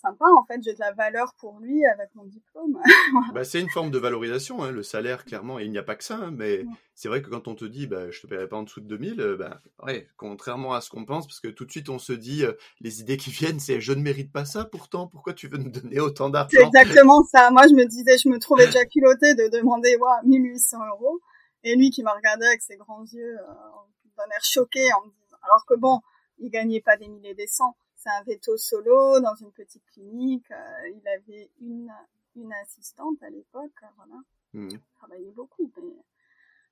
[0.00, 2.80] sympa en fait j'ai de la valeur pour lui avec mon diplôme.
[3.34, 5.96] Bah, c'est une forme de valorisation hein, le salaire clairement et il n'y a pas
[5.96, 8.48] que ça hein, mais c'est vrai que quand on te dit bah je te paierai
[8.48, 11.48] pas en dessous de 2000 euh, bah ouais contrairement à ce qu'on pense parce que
[11.48, 14.32] tout de suite on se dit euh, les idées qui viennent c'est je ne mérite
[14.32, 16.48] pas ça pourtant pourquoi tu veux nous donner autant d'argent?
[16.52, 17.50] C'est exactement ça.
[17.50, 21.20] Moi je me disais je me trouvais déjà culottée de demander ouais, 1800 euros
[21.64, 23.44] et lui qui m'a regardé avec ses grands yeux euh,
[24.16, 26.00] d'un air choqué en me disant alors que bon
[26.38, 30.50] il gagnait pas des milliers des cents c'est un veto solo dans une petite clinique.
[30.52, 31.92] Euh, il avait une,
[32.36, 34.22] une assistante à l'époque, voilà.
[34.52, 34.68] Mmh.
[34.70, 35.96] Il travaillait beaucoup, mais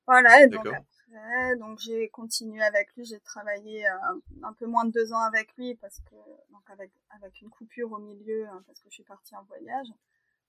[0.06, 0.42] voilà.
[0.42, 3.04] Et donc après, donc j'ai continué avec lui.
[3.04, 6.14] J'ai travaillé euh, un peu moins de deux ans avec lui parce que
[6.52, 9.88] donc avec avec une coupure au milieu hein, parce que je suis partie en voyage.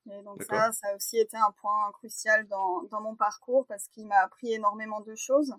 [0.05, 3.87] Mais donc ça, ça a aussi été un point crucial dans dans mon parcours parce
[3.87, 5.53] qu'il m'a appris énormément de choses.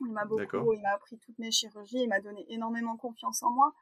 [0.00, 3.50] Il m'a beaucoup, il m'a appris toutes mes chirurgies, il m'a donné énormément confiance en
[3.50, 3.74] moi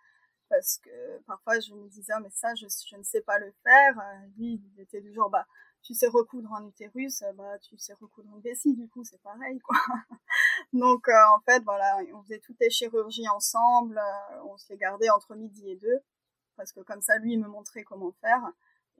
[0.50, 3.52] parce que parfois je me disais ah, mais ça je, je, ne sais pas le
[3.62, 3.98] faire.
[3.98, 5.46] Euh, lui il était du genre bah
[5.82, 9.22] tu sais recoudre un utérus euh, bah tu sais recoudre une vessie du coup c'est
[9.22, 9.76] pareil quoi.
[10.72, 14.00] Donc euh, en fait voilà on faisait toutes les chirurgies ensemble
[14.44, 16.00] on se les gardait entre midi et deux
[16.56, 18.42] parce que comme ça lui il me montrait comment faire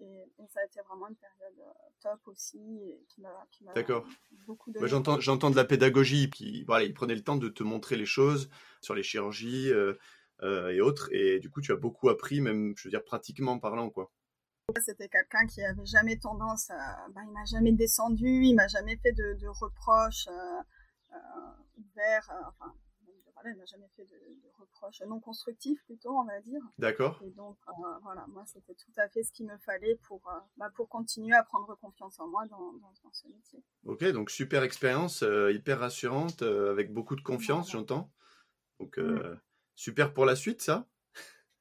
[0.01, 1.67] et, ça a été vraiment une période
[2.01, 4.05] top aussi et qui m'a D'accord.
[4.47, 4.89] beaucoup donné.
[4.89, 6.29] j'entends j'entends de la pédagogie
[6.67, 9.71] voilà il prenait le temps de te montrer les choses sur les chirurgies
[10.43, 11.09] euh, et autres.
[11.13, 14.11] Et du coup, tu as beaucoup appris, même, je veux dire, pratiquement parlant, quoi.
[14.85, 18.97] C'était quelqu'un qui avait jamais tendance à, bah, il m'a jamais descendu, il m'a jamais
[18.97, 20.61] fait de, de reproches euh,
[21.13, 21.17] euh,
[21.99, 22.73] euh, enfin,
[23.40, 26.61] voilà, il m'a jamais fait de, de, reproches non constructifs plutôt, on va dire.
[26.79, 27.20] D'accord.
[27.24, 27.72] Et donc euh,
[28.03, 31.35] voilà, moi c'était tout à fait ce qu'il me fallait pour euh, bah, pour continuer
[31.35, 33.62] à prendre confiance en moi dans, dans, dans ce métier.
[33.85, 38.11] Ok, donc super expérience, hyper rassurante, avec beaucoup de confiance, j'entends.
[38.79, 39.38] Donc mm.
[39.81, 40.87] Super pour la suite, ça?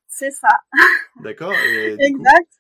[0.10, 0.50] C'est ça.
[1.24, 1.54] D'accord.
[1.54, 2.52] Exact.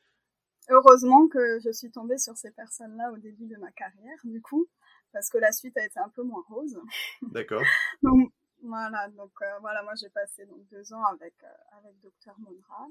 [0.69, 4.69] Heureusement que je suis tombée sur ces personnes-là au début de ma carrière, du coup,
[5.12, 6.79] parce que la suite a été un peu moins rose.
[7.23, 7.62] D'accord.
[8.03, 8.32] donc
[8.69, 12.88] voilà, donc euh, voilà, moi j'ai passé donc deux ans avec euh, avec Docteur Monra,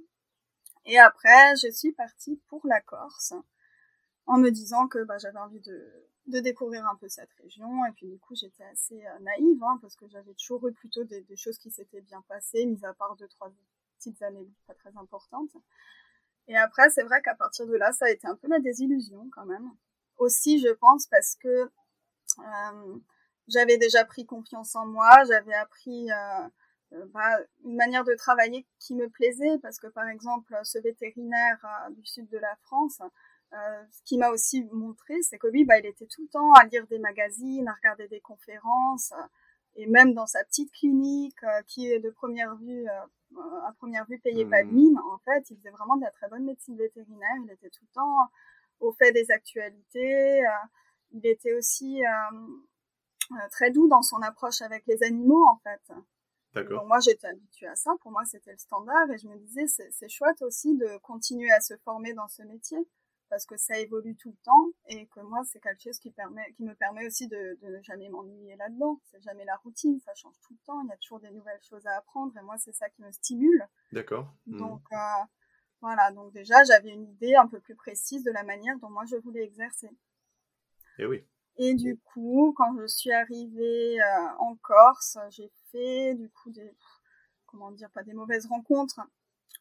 [0.84, 3.34] et après je suis partie pour la Corse
[4.26, 7.84] en me disant que bah, j'avais envie de de découvrir un peu cette région.
[7.86, 11.04] Et puis du coup, j'étais assez euh, naïve, hein, parce que j'avais toujours eu plutôt
[11.04, 13.52] des, choses qui s'étaient bien passées, mis à part deux, trois
[13.96, 15.56] petites années pas très importantes.
[16.46, 19.28] Et après, c'est vrai qu'à partir de là, ça a été un peu la désillusion
[19.34, 19.70] quand même.
[20.16, 21.70] Aussi, je pense, parce que
[22.38, 22.98] euh,
[23.48, 26.48] j'avais déjà pris confiance en moi, j'avais appris euh,
[26.92, 31.58] euh bah, une manière de travailler qui me plaisait, parce que par exemple, ce vétérinaire
[31.90, 33.00] du sud de la France,
[33.54, 36.52] euh, ce qui m'a aussi montré, c'est que lui, bah, il était tout le temps
[36.52, 39.26] à lire des magazines, à regarder des conférences, euh,
[39.76, 44.18] et même dans sa petite clinique, euh, qui est de première vue, à première vue
[44.18, 44.74] payée pas de mmh.
[44.74, 47.37] mine, en fait, il faisait vraiment de la très bonne médecine vétérinaire.
[47.44, 48.16] Il était tout le temps
[48.80, 50.42] au fait des actualités.
[51.12, 52.02] il était aussi
[53.50, 55.80] très doux dans son approche avec les animaux, en fait.
[56.54, 56.86] D'accord.
[56.86, 57.92] moi, j'étais habituée à ça.
[58.00, 61.60] Pour moi, c'était le standard, et je me disais, c'est chouette aussi de continuer à
[61.60, 62.78] se former dans ce métier
[63.28, 66.52] parce que ça évolue tout le temps et que moi c'est quelque chose qui permet
[66.52, 69.00] qui me permet aussi de, de ne jamais m'ennuyer là-dedans.
[69.04, 70.00] C'est jamais la routine.
[70.00, 70.80] Ça change tout le temps.
[70.84, 73.10] Il y a toujours des nouvelles choses à apprendre et moi c'est ça qui me
[73.10, 73.66] stimule.
[73.92, 74.34] D'accord.
[74.46, 74.58] Mmh.
[74.58, 75.24] donc euh,
[75.80, 76.10] voilà.
[76.12, 79.16] Donc déjà j'avais une idée un peu plus précise de la manière dont moi je
[79.16, 79.88] voulais exercer.
[80.98, 81.24] Et eh oui
[81.58, 86.74] et du coup quand je suis arrivée euh, en Corse j'ai fait du coup des
[87.46, 89.00] comment dire pas des mauvaises rencontres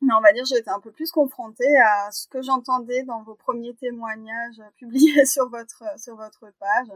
[0.01, 3.23] mais on va dire j'ai été un peu plus confrontée à ce que j'entendais dans
[3.23, 6.87] vos premiers témoignages publiés sur votre sur votre page.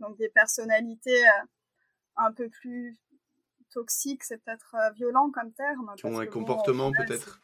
[0.00, 1.46] Donc des personnalités euh,
[2.16, 2.98] un peu plus
[3.70, 5.94] toxiques, c'est peut-être euh, violent comme terme.
[5.96, 7.40] Qui ont un comportement peut-être.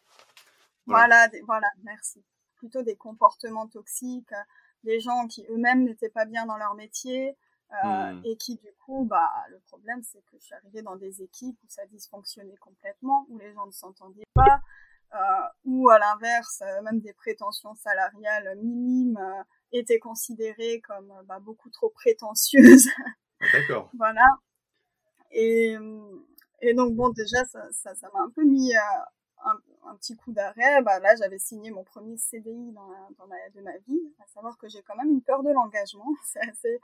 [0.87, 2.25] Voilà, voilà, merci.
[2.57, 4.33] Plutôt des comportements toxiques,
[4.89, 7.37] des gens qui eux-mêmes n'étaient pas bien dans leur métier,
[7.85, 8.23] euh, hmm.
[8.25, 11.59] et qui du coup, bah, le problème c'est que je suis arrivée dans des équipes
[11.63, 14.61] où ça dysfonctionnait complètement, où les gens ne s'entendaient pas,
[15.15, 21.39] euh, ou à l'inverse, euh, même des prétentions salariales minimes euh, étaient considérées comme bah,
[21.41, 22.89] beaucoup trop prétentieuses.
[23.41, 23.89] Ah, d'accord.
[23.97, 24.27] voilà.
[25.31, 25.77] Et,
[26.61, 29.55] et donc bon, déjà, ça, ça, ça m'a un peu mis un,
[29.91, 30.83] un, petit coup d'arrêt.
[30.83, 34.57] Bah, là, j'avais signé mon premier CDI dans, dans ma, de ma vie, à savoir
[34.59, 36.09] que j'ai quand même une peur de l'engagement.
[36.25, 36.81] C'est assez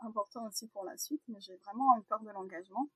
[0.00, 2.88] important aussi pour la suite, mais j'ai vraiment une peur de l'engagement.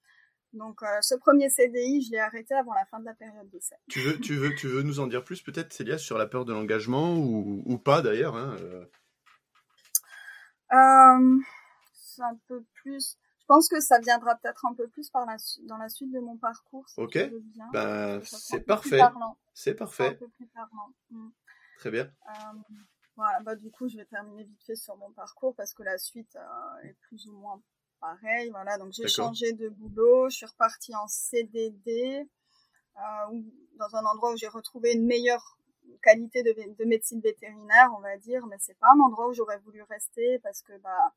[0.53, 3.75] Donc ce premier CDI, je l'ai arrêté avant la fin de la période d'essai.
[3.89, 6.45] Tu veux, tu veux, tu veux nous en dire plus peut-être, Célia, sur la peur
[6.45, 8.57] de l'engagement ou, ou, pas d'ailleurs hein,
[11.93, 13.19] C'est un peu plus.
[13.45, 16.19] Je pense que ça viendra peut-être un peu plus par la dans la suite de
[16.19, 16.87] mon parcours.
[16.97, 17.19] ok.
[17.75, 19.03] Ben, c'est parfait.
[19.53, 20.09] C'est parfait.
[20.09, 20.95] Un peu plus parlant.
[21.11, 21.29] Mm.
[21.77, 22.11] Très bien.
[23.17, 25.99] voilà, bah, du coup, je vais terminer vite fait sur mon parcours parce que la
[25.99, 26.39] suite
[26.85, 27.61] est plus ou moins
[28.01, 28.79] pareil, voilà.
[28.79, 32.27] Donc j'ai changé de boulot, je suis repartie en CDD,
[32.97, 33.41] euh,
[33.77, 35.59] dans un endroit où j'ai retrouvé une meilleure
[36.03, 39.83] qualité de, médecine vétérinaire, on va dire, mais c'est pas un endroit où j'aurais voulu
[39.83, 41.13] rester parce que bah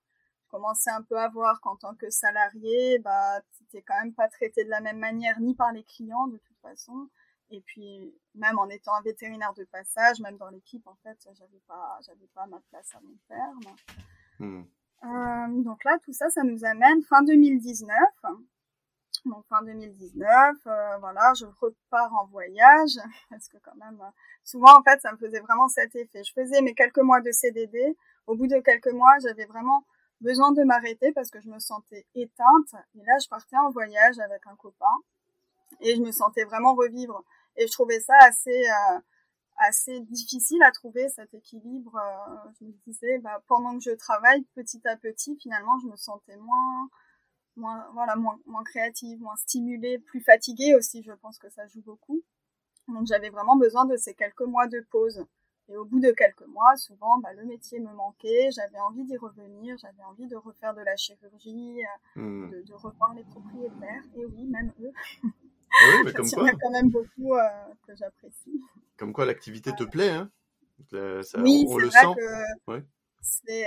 [0.48, 4.64] commençais un peu à voir qu'en tant que salarié, bah t'étais quand même pas traité
[4.64, 7.10] de la même manière ni par les clients de toute façon.
[7.50, 11.62] Et puis même en étant un vétérinaire de passage, même dans l'équipe en fait, j'avais
[11.68, 13.76] pas j'avais pas ma place à mon terme.
[14.40, 14.64] Hmm.
[15.04, 17.98] Euh, donc là, tout ça, ça nous amène fin 2019.
[19.26, 22.98] Donc fin 2019, euh, voilà, je repars en voyage
[23.30, 24.00] parce que quand même,
[24.44, 26.24] souvent en fait, ça me faisait vraiment cet effet.
[26.24, 27.98] Je faisais mes quelques mois de CDD.
[28.26, 29.86] Au bout de quelques mois, j'avais vraiment
[30.22, 32.74] besoin de m'arrêter parce que je me sentais éteinte.
[32.96, 34.86] Et là, je partais en voyage avec un copain
[35.82, 37.24] et je me sentais vraiment revivre.
[37.56, 39.00] Et je trouvais ça assez euh,
[39.58, 41.96] assez difficile à trouver cet équilibre.
[41.96, 45.96] Euh, je me disais, bah, pendant que je travaille, petit à petit, finalement, je me
[45.96, 46.90] sentais moins,
[47.56, 51.04] moins, voilà, moins, moins créative, moins stimulée, plus fatiguée aussi.
[51.04, 52.22] Je pense que ça joue beaucoup.
[52.88, 55.26] Donc, j'avais vraiment besoin de ces quelques mois de pause.
[55.70, 59.18] Et au bout de quelques mois, souvent, bah, le métier me manquait, j'avais envie d'y
[59.18, 61.82] revenir, j'avais envie de refaire de la chirurgie,
[62.16, 62.52] euh, hmm.
[62.52, 64.92] de, de, revoir les propriétaires, et oui, même eux.
[65.24, 65.28] Ah
[65.92, 66.50] oui, mais comme quoi.
[66.62, 67.42] quand même beaucoup euh,
[67.86, 68.62] que j'apprécie.
[68.98, 70.32] Comme quoi l'activité te plaît, hein
[70.90, 72.16] ça, Oui, c'est vrai sent.
[72.68, 72.84] que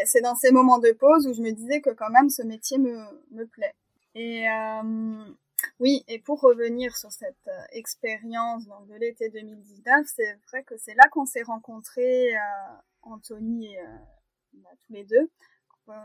[0.07, 2.79] c'est dans ces moments de pause où je me disais que quand même ce métier
[2.79, 2.97] me,
[3.33, 3.75] me plaît.
[4.15, 5.25] Et euh,
[5.79, 10.95] oui, et pour revenir sur cette euh, expérience de l'été 2019, c'est vrai que c'est
[10.95, 12.41] là qu'on s'est rencontrés, euh,
[13.03, 13.81] Anthony et
[14.55, 15.31] bah, tous les deux.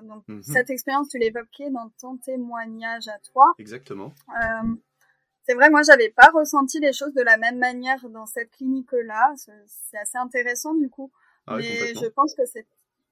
[0.04, 0.42] Donc mhm.
[0.42, 3.54] cette expérience, tu l'évoquais dans ton témoignage à toi.
[3.60, 4.14] Exactement.
[5.48, 9.36] C'est vrai, moi, j'avais pas ressenti les choses de la même manière dans cette clinique-là.
[9.68, 11.12] C'est assez intéressant du coup.
[11.46, 12.66] Ah Mais je pense que c'est,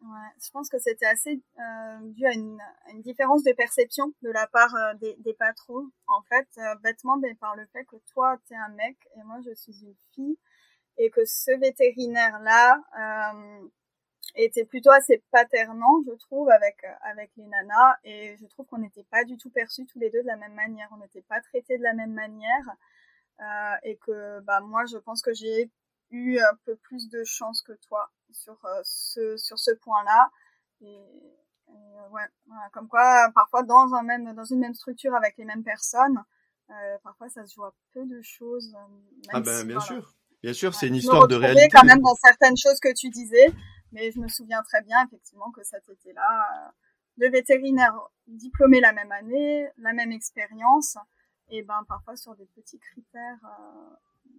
[0.03, 2.59] ouais, je pense que c'était assez euh, dû à une,
[2.91, 5.89] une, différence de perception de la part euh, des, des, patrons.
[6.07, 9.23] En fait, euh, bêtement, mais par le fait que toi, tu es un mec et
[9.23, 10.37] moi, je suis une fille,
[10.97, 13.67] et que ce vétérinaire-là euh,
[14.35, 17.97] était plutôt assez paternant, je trouve, avec avec les nanas.
[18.03, 20.53] Et je trouve qu'on n'était pas du tout perçus tous les deux de la même
[20.53, 20.89] manière.
[20.91, 22.75] On n'était pas traités de la même manière.
[23.41, 25.71] Euh, et que bah moi, je pense que j'ai
[26.13, 30.29] eu un peu plus de chance que toi sur euh, ce sur ce point-là.
[30.81, 30.99] Et,
[32.11, 32.23] ouais,
[32.71, 36.23] comme quoi, parfois dans un même dans une même structure avec les mêmes personnes,
[36.69, 38.75] euh, parfois ça se joue à peu de choses.
[39.29, 40.13] ah ben bien sûr.
[40.41, 41.69] Bien sûr, c'est une histoire de réalité.
[41.69, 43.47] quand même dans certaines choses que tu disais,
[43.93, 46.73] mais je me souviens très bien, effectivement, que cet été-là,
[47.15, 47.95] le vétérinaire
[48.27, 50.97] diplômé la même année, la même expérience,
[51.49, 53.95] et ben parfois sur des petits critères, euh,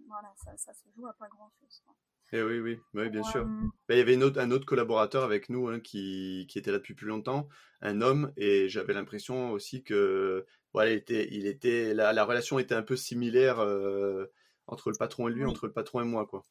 [0.07, 1.83] voilà, ça, ça, se joue à pas grand-chose.
[2.31, 3.41] Eh oui, oui, oui, bien sûr.
[3.41, 6.57] Euh, ben, il y avait une autre, un autre collaborateur avec nous hein, qui, qui,
[6.57, 7.47] était là depuis plus longtemps,
[7.81, 12.59] un homme, et j'avais l'impression aussi que voilà, il était, il était, la, la relation
[12.59, 14.25] était un peu similaire euh,
[14.67, 16.43] entre le patron et lui, entre le patron et moi, quoi.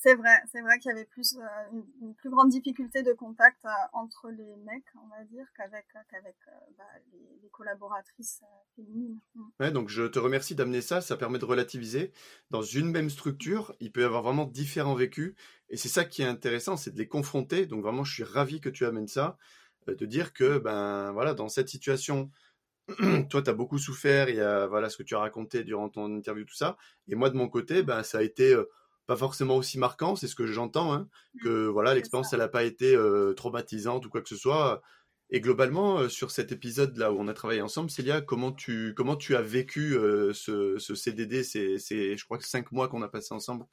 [0.00, 3.64] C'est vrai, c'est vrai qu'il y avait plus euh, une, plus grande difficulté de contact
[3.64, 8.40] euh, entre les mecs, on va dire, qu'avec qu'avec euh, bah, les, collaboratrices
[8.76, 9.18] féminines.
[9.34, 9.42] Mm.
[9.58, 11.00] Ouais, donc je te remercie d'amener ça.
[11.00, 12.12] Ça permet de relativiser.
[12.50, 15.34] Dans une même structure, il peut y avoir vraiment différents vécus,
[15.68, 17.66] et c'est ça qui est intéressant, c'est de les confronter.
[17.66, 19.36] Donc vraiment, je suis ravi que tu amènes ça,
[19.88, 22.30] de dire que ben voilà, dans cette situation.
[23.30, 25.88] toi, tu as beaucoup souffert, il y a voilà ce que tu as raconté durant
[25.88, 26.76] ton interview, tout ça.
[27.08, 28.56] Et moi, de mon côté, ben, ça a été
[29.08, 31.40] pas forcément aussi marquant, c'est ce que j'entends, hein, mmh.
[31.40, 34.82] que voilà l'expérience elle n'a pas été euh, traumatisante ou quoi que ce soit.
[35.30, 38.92] Et globalement, euh, sur cet épisode là où on a travaillé ensemble, Célia, comment tu
[38.94, 43.02] comment tu as vécu euh, ce, ce, CDD C'est je crois que cinq mois qu'on
[43.02, 43.64] a passé ensemble?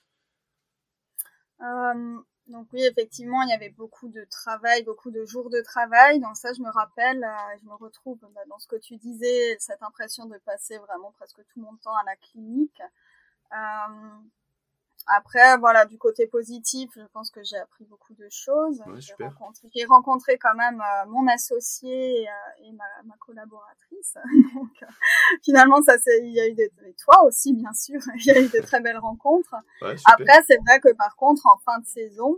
[2.47, 6.19] donc oui, effectivement, il y avait beaucoup de travail, beaucoup de jours de travail.
[6.19, 7.25] Donc ça, je me rappelle,
[7.59, 11.41] je me retrouve bah, dans ce que tu disais, cette impression de passer vraiment presque
[11.47, 12.81] tout mon temps à la clinique.
[15.07, 18.81] Après, voilà, du côté positif, je pense que j'ai appris beaucoup de choses.
[18.97, 24.17] j'ai, rencontré, quand même euh, mon associé et, euh, ma, ma, collaboratrice.
[24.55, 24.85] Donc, euh,
[25.43, 28.41] finalement, ça c'est, il y a eu des, toi aussi, bien sûr, il y a
[28.41, 29.55] eu de très belles rencontres.
[29.81, 32.37] Après, c'est vrai que par contre, en fin de saison,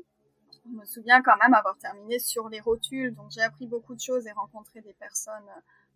[0.66, 3.16] je me souviens quand même avoir terminé sur les rotules.
[3.16, 5.50] Donc, j'ai appris beaucoup de choses et rencontré des personnes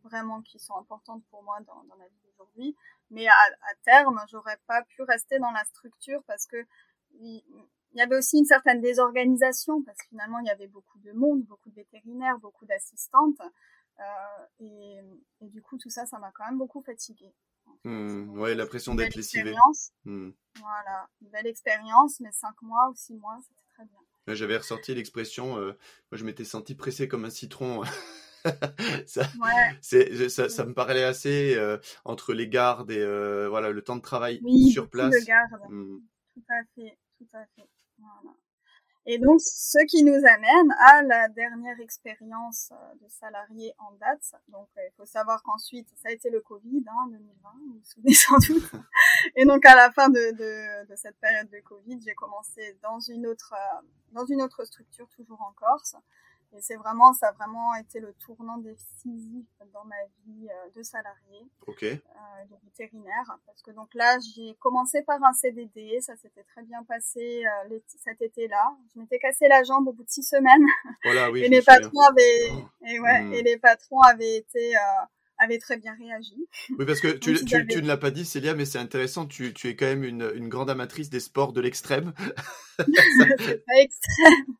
[0.03, 2.75] vraiment qui sont importantes pour moi dans, dans la vie d'aujourd'hui.
[3.09, 6.57] Mais à, à terme, j'aurais pas pu rester dans la structure parce que
[7.19, 7.43] il,
[7.93, 11.43] y avait aussi une certaine désorganisation parce que finalement il y avait beaucoup de monde,
[11.43, 13.41] beaucoup de vétérinaires, beaucoup d'assistantes.
[13.99, 14.99] Euh, et,
[15.41, 17.35] et, du coup, tout ça, ça m'a quand même beaucoup fatiguée.
[17.83, 19.53] Mmh, ouais, la pression d'être lessivé.
[20.05, 20.31] Mmh.
[20.59, 23.99] Voilà, une belle expérience, mais cinq mois ou six mois, c'était très bien.
[24.27, 25.77] J'avais ressorti l'expression, euh,
[26.11, 27.81] moi je m'étais senti pressé comme un citron.
[29.05, 30.29] ça, ouais.
[30.29, 34.01] ça, ça, me parlait assez euh, entre les gardes et euh, voilà le temps de
[34.01, 35.11] travail oui, sur place.
[35.11, 35.61] De garde.
[35.69, 35.99] Mmh.
[36.33, 37.69] Tout à fait, tout à fait.
[37.99, 38.35] Voilà.
[39.07, 44.35] Et donc, ce qui nous amène à la dernière expérience euh, de salarié en date.
[44.49, 48.13] Donc, il faut savoir qu'ensuite, ça a été le Covid, hein, 2020, vous vous souvenez
[48.13, 48.71] sans doute.
[49.35, 52.99] Et donc, à la fin de, de, de cette période de Covid, j'ai commencé dans
[52.99, 53.55] une autre,
[54.11, 55.95] dans une autre structure, toujours en Corse.
[56.53, 60.83] Et c'est vraiment, ça a vraiment été le tournant décisif dans ma vie euh, de
[60.83, 61.83] salarié, Ok.
[61.83, 61.95] euh,
[62.49, 63.37] de vétérinaire.
[63.45, 67.79] Parce que donc là, j'ai commencé par un CDD, ça s'était très bien passé euh,
[68.03, 68.75] cet été-là.
[68.93, 70.65] Je m'étais cassé la jambe au bout de six semaines.
[71.05, 71.41] Voilà, oui.
[71.45, 72.85] et les patrons avaient, Oh.
[72.85, 73.33] et ouais, Hmm.
[73.33, 74.79] et les patrons avaient été, euh,
[75.37, 76.35] avaient très bien réagi.
[76.77, 79.25] Oui, parce que tu, tu, avaient- tu ne l'as pas dit, Célia, mais c'est intéressant.
[79.25, 82.13] Tu, tu es quand même une, une grande amatrice des sports de l'extrême.
[82.77, 84.55] c'est pas extrême.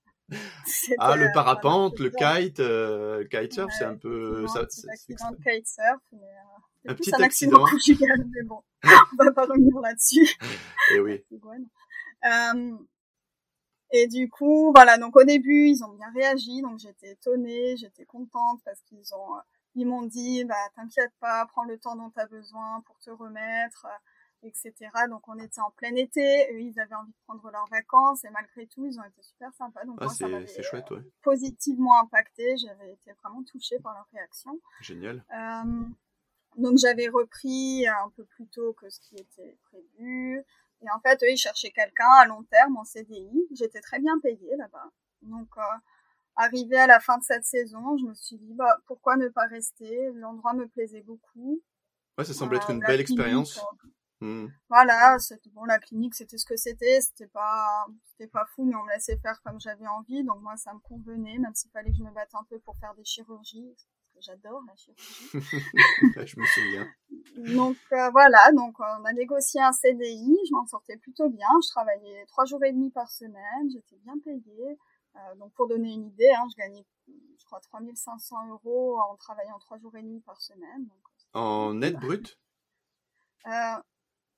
[0.98, 4.48] Ah, le euh, parapente, le kite, euh, le kitesurf, Ouais, c'est un peu.
[4.48, 8.44] Ça, un petit accident de kitesurf, mais euh, Un plus petit un accident conjugal, mais
[8.44, 10.38] bon, on va pas revenir là-dessus.
[10.94, 11.24] Eh oui.
[12.24, 12.78] Euh,
[13.92, 18.06] et du coup, voilà, donc au début, ils ont bien réagi, donc j'étais étonnée, j'étais
[18.06, 19.42] contente parce qu'ils ont, euh,
[19.76, 23.10] ils m'ont dit, bah t'inquiète pas, prends le temps dont tu as besoin pour te
[23.10, 23.98] remettre, euh,
[24.44, 24.74] etc.
[25.10, 28.30] Donc on était en plein été, eux ils avaient envie de prendre leurs vacances et
[28.32, 29.84] malgré tout, ils ont été super sympas.
[29.86, 31.02] Donc Ah, moi, ça c'est m'avait chouette, ouais.
[31.22, 34.60] positivement impacté, j'avais été vraiment touchée par leur réaction.
[34.82, 35.24] Génial.
[35.34, 35.84] Euh,
[36.58, 40.44] donc j'avais repris un peu plus tôt que ce qui était prévu.
[40.84, 43.48] Et en fait, eux, ils cherchaient quelqu'un à long terme en CDI.
[43.52, 44.90] J'étais très bien payée là-bas.
[45.22, 45.62] Donc, euh,
[46.36, 49.46] arrivé à la fin de cette saison, je me suis dit, bah, pourquoi ne pas
[49.46, 50.12] rester?
[50.14, 51.62] L'endroit me plaisait beaucoup.
[52.18, 53.60] Ouais, ça semble être Euh, une la belle clinique, expérience.
[53.60, 53.88] euh,
[54.22, 54.48] Hmm.
[54.70, 57.02] voilà, c'était bon, la clinique, c'était ce que c'était.
[57.02, 60.24] C'était pas, c'était pas fou, mais on me laissait faire comme j'avais envie.
[60.24, 62.78] Donc moi, ça me convenait, même s'il fallait que je me batte un peu pour
[62.78, 63.74] faire des chirurgies.
[64.14, 65.30] Parce que j'adore la chirurgie.
[65.34, 66.88] je me souviens.
[67.56, 71.70] Donc euh, voilà, donc on a négocié un CDI, je m'en sortais plutôt bien, je
[71.70, 74.78] travaillais trois jours et demi par semaine, j'étais bien payée.
[75.16, 79.58] Euh, donc pour donner une idée, hein, je gagnais, je crois, 3500 euros en travaillant
[79.60, 80.86] trois jours et demi par semaine.
[80.86, 81.02] Donc,
[81.34, 82.38] En net brut?
[83.48, 83.82] euh,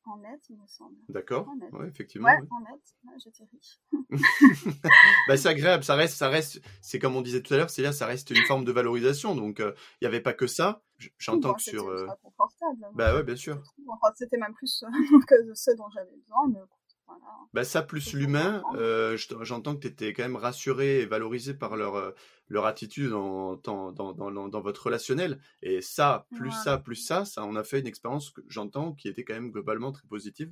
[0.06, 0.96] en net, il me semble.
[1.10, 1.48] D'accord.
[1.72, 2.28] Ouais, effectivement.
[2.28, 2.48] Ouais, ouais.
[2.52, 3.80] en net, j'étais riche.
[5.28, 7.82] bah, c'est agréable, ça reste, ça reste, c'est comme on disait tout à l'heure, c'est
[7.82, 9.36] là, ça reste une forme de valorisation.
[9.36, 10.82] Donc, il n'y avait pas que ça.
[11.18, 11.88] J'entends Bon, que sur.
[11.90, 12.88] euh, confortable.
[12.94, 13.62] Bah ouais, bien sûr.
[13.90, 14.84] Enfin, c'était même plus
[15.28, 16.60] que de ce dont j'avais besoin, mais
[17.06, 17.22] voilà.
[17.54, 21.76] Bah ça plus l'humain, euh, j'entends que tu étais quand même rassuré et valorisé par
[21.76, 22.12] leur, euh,
[22.48, 25.40] leur attitude dans, dans, dans, dans, dans votre relationnel.
[25.62, 29.08] Et ça, plus ça, plus ça, ça, on a fait une expérience que j'entends qui
[29.08, 30.52] était quand même globalement très positive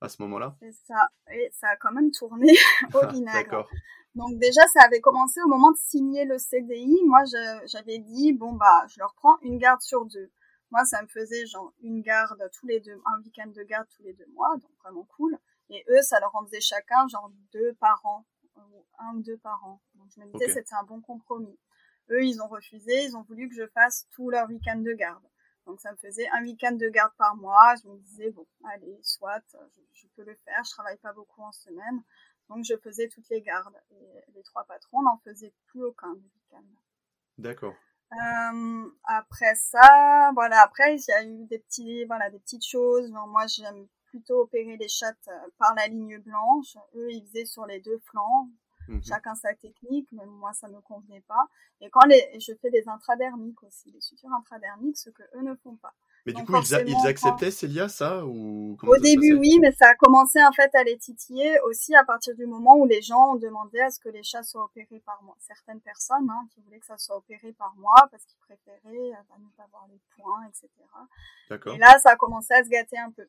[0.00, 0.56] à ce moment-là.
[0.60, 1.08] C'est ça.
[1.32, 2.52] Et ça a quand même tourné
[2.94, 3.30] au vinaigre.
[3.34, 3.68] Ah, D'accord.
[4.14, 6.98] Donc déjà, ça avait commencé au moment de signer le CDI.
[7.06, 7.22] Moi,
[7.66, 10.30] j'avais dit, bon, bah, je leur prends une garde sur deux.
[10.70, 14.02] Moi, ça me faisait genre une garde tous les deux, un week-end de garde tous
[14.02, 15.38] les deux mois, donc vraiment cool.
[15.72, 18.24] Et eux, ça leur en faisait chacun genre deux par an,
[18.56, 19.80] ou un ou deux par an.
[19.94, 20.50] Donc je me disais, Ok.
[20.52, 21.58] c'était un bon compromis.
[22.10, 25.24] Eux, ils ont refusé, ils ont voulu que je fasse tout leur week-end de garde.
[25.66, 27.74] Donc ça me faisait un week-end de garde par mois.
[27.82, 31.42] Je me disais, bon, allez, soit, je, je peux le faire, je travaille pas beaucoup
[31.42, 32.02] en semaine.
[32.48, 33.80] Donc je faisais toutes les gardes.
[33.92, 36.64] Et les trois patrons n'en faisaient plus aucun du week-end.
[37.38, 37.74] D'accord.
[38.12, 43.10] Euh, après ça, voilà, après il y a eu des petits, voilà, des petites choses.
[43.10, 46.76] Bon, moi, j'aime plutôt opérer les chattes euh, par la ligne blanche.
[46.94, 48.48] Eux, ils faisaient sur les deux flancs.
[48.88, 49.00] Mhm.
[49.02, 51.46] Chacun sa technique, mais moi, ça me convenait pas.
[51.80, 55.54] Et quand les, je fais des intradermiques aussi, des sutures intradermiques, ce que eux ne
[55.54, 55.94] font pas.
[56.26, 59.58] Mais du coup, ils, a- ils forcément, acceptaient, Célia, ça ou Au ça début, oui,
[59.60, 62.86] mais ça a commencé en fait à les titiller aussi à partir du moment où
[62.86, 65.36] les gens ont demandé à ce que les chats soient opérés par moi.
[65.40, 69.22] Certaines personnes hein, qui voulaient que ça soit opéré par moi parce qu'ils préféraient euh,
[69.28, 70.68] bah, ne pas voir les points, etc.
[71.74, 73.26] Et là, ça a commencé à se gâter un peu.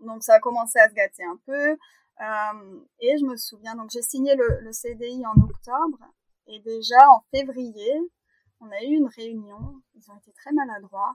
[0.00, 1.76] Donc ça a commencé à se gâter un peu.
[2.20, 5.98] Euh, et je me souviens, donc j'ai signé le, le CDI en octobre.
[6.46, 8.00] Et déjà en février,
[8.60, 9.82] on a eu une réunion.
[9.94, 11.14] Ils ont été très maladroits.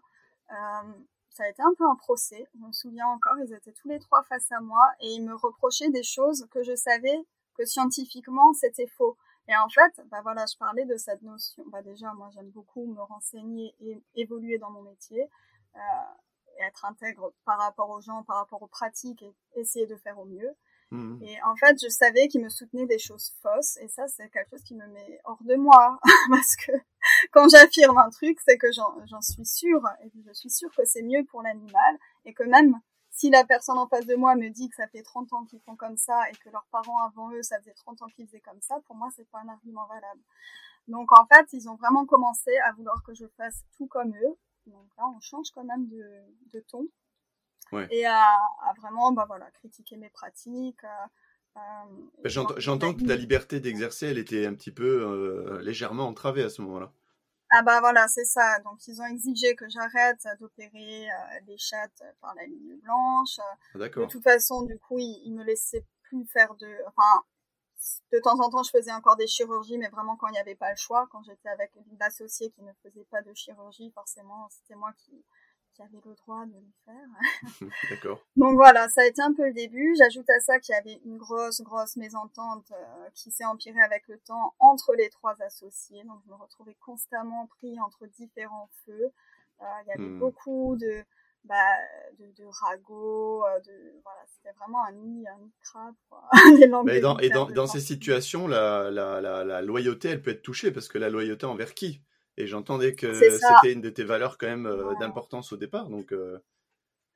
[0.51, 0.93] Euh,
[1.29, 2.45] ça a été un peu un procès.
[2.53, 5.33] Je me souviens encore, ils étaient tous les trois face à moi et ils me
[5.33, 7.17] reprochaient des choses que je savais
[7.57, 9.17] que scientifiquement c'était faux.
[9.47, 11.63] Et en fait, bah voilà, je parlais de cette notion.
[11.71, 15.27] Bah déjà, moi, j'aime beaucoup me renseigner et évoluer dans mon métier,
[15.75, 15.79] euh,
[16.61, 20.19] et être intègre par rapport aux gens, par rapport aux pratiques, et essayer de faire
[20.19, 20.55] au mieux.
[20.91, 21.23] Mmh.
[21.23, 24.49] Et en fait, je savais qu'il me soutenait des choses fausses, et ça, c'est quelque
[24.51, 25.99] chose qui me met hors de moi,
[26.29, 26.73] parce que
[27.31, 31.03] quand j'affirme un truc, c'est que j'en suis sûre, et je suis sûre que c'est
[31.03, 32.79] mieux pour l'animal, et que même
[33.11, 35.59] si la personne en face de moi me dit que ça fait 30 ans qu'ils
[35.61, 38.39] font comme ça et que leurs parents avant eux, ça faisait 30 ans qu'ils faisaient
[38.39, 40.21] comme ça, pour moi, c'est pas un argument valable.
[40.87, 44.37] Donc, en fait, ils ont vraiment commencé à vouloir que je fasse tout comme eux.
[44.67, 46.03] Donc là, on change quand même de,
[46.53, 46.87] de ton.
[47.71, 47.87] Ouais.
[47.91, 50.83] Et à, à, vraiment, bah voilà, critiquer mes pratiques.
[50.83, 56.43] Euh, euh J'entends que ta liberté d'exercer, elle était un petit peu euh, légèrement entravée
[56.43, 56.91] à ce moment-là.
[57.53, 58.59] Ah bah voilà, c'est ça.
[58.59, 63.39] Donc ils ont exigé que j'arrête d'opérer euh, les chattes par la ligne blanche.
[63.75, 66.67] Ah, de toute façon, du coup, ils, ils me laissaient plus faire de...
[66.87, 67.23] Enfin,
[68.11, 70.55] de temps en temps, je faisais encore des chirurgies, mais vraiment quand il n'y avait
[70.55, 74.47] pas le choix, quand j'étais avec une associée qui ne faisait pas de chirurgie, forcément,
[74.49, 75.23] c'était moi qui,
[75.73, 77.69] qui avait le droit de le faire.
[77.89, 78.19] D'accord.
[78.35, 79.95] Donc voilà, ça a été un peu le début.
[79.97, 84.07] J'ajoute à ça qu'il y avait une grosse, grosse mésentente euh, qui s'est empirée avec
[84.07, 86.03] le temps entre les trois associés.
[86.03, 89.11] Donc je me retrouvais constamment pris entre différents feux.
[89.61, 90.19] Euh, il y avait hmm.
[90.19, 91.03] beaucoup de,
[91.45, 91.55] bah,
[92.19, 96.23] de, de ragots, euh, de, voilà, c'était vraiment un nid, un nid crabe, quoi.
[96.85, 100.43] Mais dans, et dans, dans ces situations, la, la, la, la loyauté, elle peut être
[100.43, 102.01] touchée parce que la loyauté envers qui?
[102.37, 105.89] Et j'entendais que c'était une de tes valeurs quand même euh, d'importance au départ.
[105.89, 106.39] Donc, euh.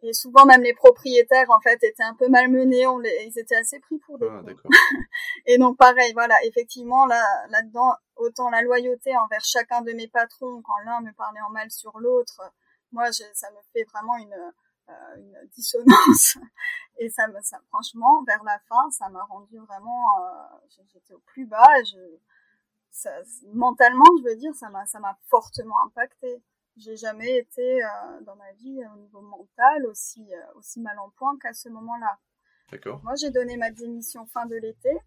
[0.02, 2.86] Et souvent, même les propriétaires, en fait, étaient un peu malmenés.
[2.86, 3.26] On les...
[3.26, 4.42] Ils étaient assez pris pour des ah,
[5.46, 10.62] Et donc, pareil, voilà, effectivement, là, là-dedans, autant la loyauté envers chacun de mes patrons,
[10.62, 12.42] quand l'un me parlait en mal sur l'autre,
[12.96, 14.34] moi, ça me fait vraiment une,
[14.90, 16.38] euh, une dissonance.
[16.98, 20.06] Et ça me, ça, franchement, vers la fin, ça m'a rendu vraiment,
[20.94, 21.84] j'étais au plus bas.
[21.84, 21.98] Je,
[22.90, 23.12] ça,
[23.54, 26.42] mentalement, je veux dire, ça m'a, ça m'a fortement impacté.
[26.78, 31.10] J'ai jamais été euh, dans ma vie au niveau mental aussi, euh, aussi mal en
[31.12, 32.18] point qu'à ce moment-là.
[32.72, 33.02] D'accord.
[33.04, 34.98] Moi, j'ai donné ma démission fin de l'été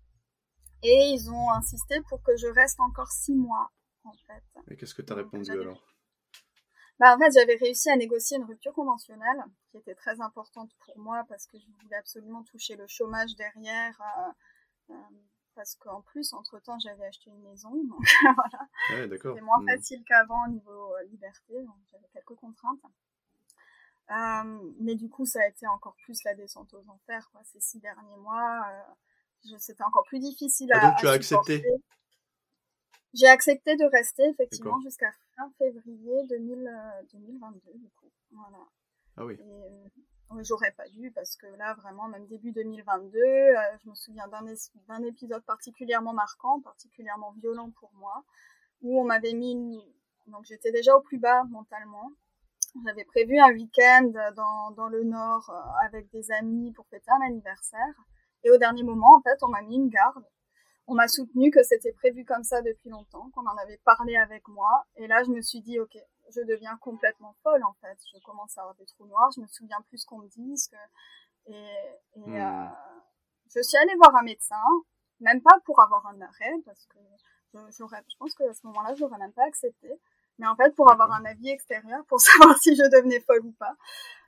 [0.82, 3.70] et ils ont insisté pour que je reste encore six mois,
[4.04, 4.44] en fait.
[4.68, 5.82] Et qu'est-ce que tu as répondu alors?
[6.98, 10.98] Bah, en fait, j'avais réussi à négocier une rupture conventionnelle qui était très importante pour
[10.98, 14.00] moi parce que je voulais absolument toucher le chômage derrière.
[14.90, 14.94] Euh,
[15.58, 19.10] parce qu'en plus, entre-temps, j'avais acheté une maison, donc voilà.
[19.10, 19.68] C'était moins mmh.
[19.68, 22.80] facile qu'avant au niveau euh, liberté, donc j'avais quelques contraintes.
[24.10, 27.40] Euh, mais du coup, ça a été encore plus la descente aux enfers, quoi.
[27.44, 30.78] Ces six derniers mois, euh, c'était encore plus difficile à.
[30.78, 31.64] Et donc, tu as accepté
[33.14, 38.10] J'ai accepté de rester, effectivement, jusqu'à fin février 2022, du coup.
[38.30, 38.58] Voilà.
[39.16, 39.34] Ah oui.
[39.34, 44.28] Et, j'aurais pas dû parce que là vraiment même début 2022 euh, je me souviens
[44.28, 48.24] d'un épisode particulièrement marquant particulièrement violent pour moi
[48.82, 49.82] où on m'avait mis
[50.26, 52.12] donc j'étais déjà au plus bas mentalement
[52.84, 57.26] j'avais prévu un week-end dans, dans le nord euh, avec des amis pour fêter un
[57.26, 57.94] anniversaire
[58.44, 60.24] et au dernier moment en fait on m'a mis une garde
[60.88, 64.48] on m'a soutenu que c'était prévu comme ça depuis longtemps qu'on en avait parlé avec
[64.48, 65.96] moi et là je me suis dit ok
[66.34, 67.98] je deviens complètement folle en fait.
[68.14, 71.52] Je commence à avoir des trous noirs, je me souviens plus qu'on me dise que...
[71.52, 71.74] et,
[72.16, 72.36] et hmm.
[72.36, 72.68] euh,
[73.54, 74.62] je suis allée voir un médecin,
[75.20, 76.98] même pas pour avoir un arrêt parce que
[77.54, 79.90] je, je pense qu'à ce moment-là je n'aurais même pas accepté,
[80.38, 83.52] mais en fait pour avoir un avis extérieur pour savoir si je devenais folle ou
[83.52, 83.76] pas.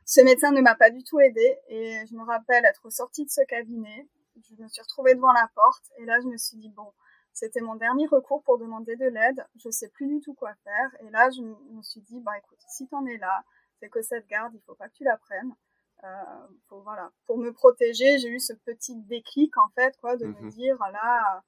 [0.04, 3.30] Ce médecin ne m'a pas du tout aidée et je me rappelle être sortie de
[3.30, 4.08] ce cabinet,
[4.42, 6.92] je me suis retrouvée devant la porte et là je me suis dit bon
[7.32, 9.46] c'était mon dernier recours pour demander de l'aide.
[9.56, 10.90] Je sais plus du tout quoi faire.
[11.00, 13.44] Et là, je me suis dit, bah écoute, si t'en es là,
[13.78, 15.54] c'est que cette garde, il faut pas que tu la prennes.
[16.02, 20.26] Euh, pour, voilà, pour me protéger, j'ai eu ce petit déclic en fait, quoi, de
[20.26, 20.48] me mhm.
[20.48, 21.42] dire là,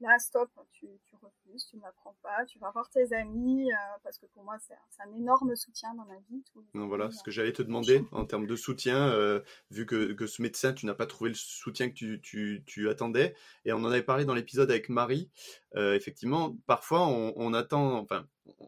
[0.00, 4.18] là, stop, tu, tu refuses, tu n'apprends pas, tu vas voir tes amis, euh, parce
[4.18, 6.42] que pour moi, c'est un énorme soutien dans ma vie.
[6.74, 9.40] non, voilà, ce que j'allais te demander en termes de soutien, euh,
[9.70, 12.88] vu que, que, ce médecin, tu n'as pas trouvé le soutien que tu, tu, tu,
[12.88, 13.34] attendais,
[13.64, 15.30] et on en avait parlé dans l'épisode avec Marie.
[15.76, 18.26] Euh, effectivement, parfois, on, on, attend, enfin,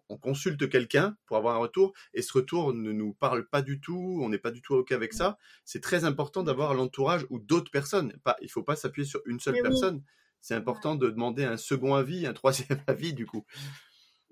[0.08, 3.80] on consulte quelqu'un pour avoir un retour, et ce retour ne nous parle pas du
[3.80, 5.38] tout, on n'est pas du tout OK avec ça.
[5.64, 8.12] C'est très important d'avoir l'entourage ou d'autres personnes.
[8.22, 10.02] Pas, il faut pas s'appuyer sur une seule personne
[10.42, 13.44] c'est important de demander un second avis, un troisième avis du coup.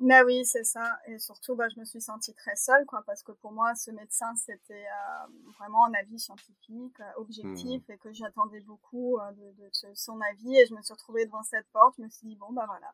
[0.01, 0.99] Bah oui, c'est ça.
[1.07, 3.91] Et surtout, bah, je me suis sentie très seule, quoi, parce que pour moi, ce
[3.91, 7.93] médecin, c'était euh, vraiment un avis scientifique, euh, objectif, mmh.
[7.93, 10.57] et que j'attendais beaucoup euh, de, son avis.
[10.57, 11.97] Et je me suis retrouvée devant cette porte.
[11.99, 12.91] Je me suis dit, bon, bah voilà,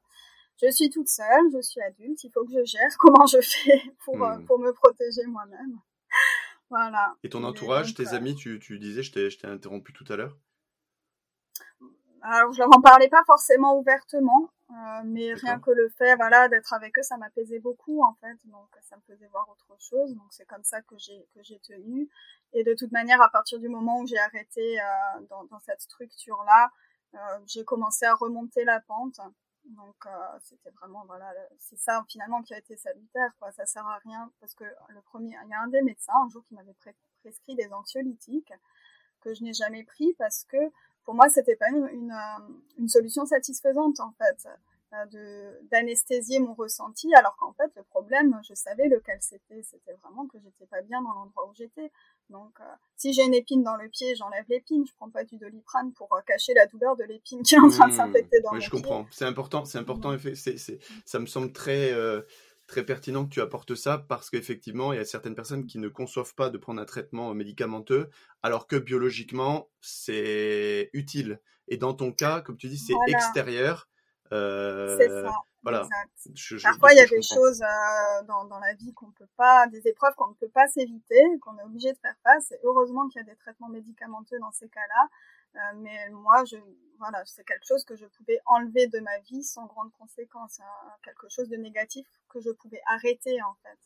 [0.61, 3.83] je suis toute seule, je suis adulte, il faut que je gère comment je fais
[4.05, 4.45] pour, mmh.
[4.45, 5.79] pour me protéger moi-même.
[6.71, 7.15] voilà.
[7.23, 10.37] Et ton entourage, tes amis, tu, tu disais, je t'ai interrompu tout à l'heure?
[12.29, 14.51] Alors je leur en parlais pas forcément ouvertement.
[14.71, 18.37] Euh, mais rien que le fait, voilà, d'être avec eux, ça m'apaisait beaucoup en fait.
[18.47, 20.13] Donc ça me faisait voir autre chose.
[20.15, 22.09] Donc c'est comme ça que j'ai que j'ai tenu.
[22.53, 25.81] Et de toute manière, à partir du moment où j'ai arrêté euh, dans, dans, cette
[25.81, 26.73] structure là,
[27.15, 29.21] euh, j'ai commencé à remonter la pente.
[29.65, 30.07] Donc
[30.43, 33.33] c'était vraiment voilà, c'est ça finalement qui a été salutaire.
[33.41, 36.13] Quoi, ça sert à rien parce que le premier, il y a un des médecins
[36.25, 36.77] un jour qui m'avait
[37.21, 38.53] prescrit des anxiolytiques
[39.21, 40.57] que je n'ai jamais pris parce que
[41.07, 44.49] pour moi, c'était pas une, une, euh, une, solution satisfaisante en fait
[44.93, 49.63] euh, d'anesthésier mon ressenti alors qu'en fait le problème je savais lequel c'était.
[49.63, 51.93] C'était vraiment que j'étais pas bien dans l'endroit où j'étais.
[52.29, 52.65] Donc euh,
[52.97, 54.85] si j'ai une épine dans le pied j'enlève l'épine.
[54.85, 57.87] Je prends pas du doliprane pour cacher la douleur de l'épine qui est en train
[57.87, 57.97] de mmh.
[57.97, 59.07] s'infecter dans oui, le je comprends.
[59.13, 60.35] C'est important c'est important mmh.
[60.35, 61.93] c'est c'est ça me semble très
[62.67, 65.89] très pertinent que tu apportes ça parce qu'effectivement, il y a certaines personnes qui ne
[65.89, 68.11] conçoivent pas de prendre un traitement médicamenteux,
[68.43, 71.41] alors que biologiquement, c'est utile.
[71.69, 73.89] Et dans ton cas, comme tu dis, c'est extérieur.
[74.33, 75.33] Euh, c'est ça.
[75.63, 75.89] Voilà.
[76.63, 79.89] Parfois, il y a des choses euh, dans, dans, la vie qu'on peut pas, des
[79.89, 82.53] épreuves qu'on ne peut pas s'éviter, qu'on est obligé de faire face.
[82.53, 85.09] Et heureusement qu'il y a des traitements médicamenteux dans ces cas-là.
[85.57, 86.57] Euh, mais moi, je,
[86.99, 90.91] voilà, c'est quelque chose que je pouvais enlever de ma vie sans grande conséquence, hein,
[91.03, 93.79] quelque chose de négatif que je pouvais arrêter en fait.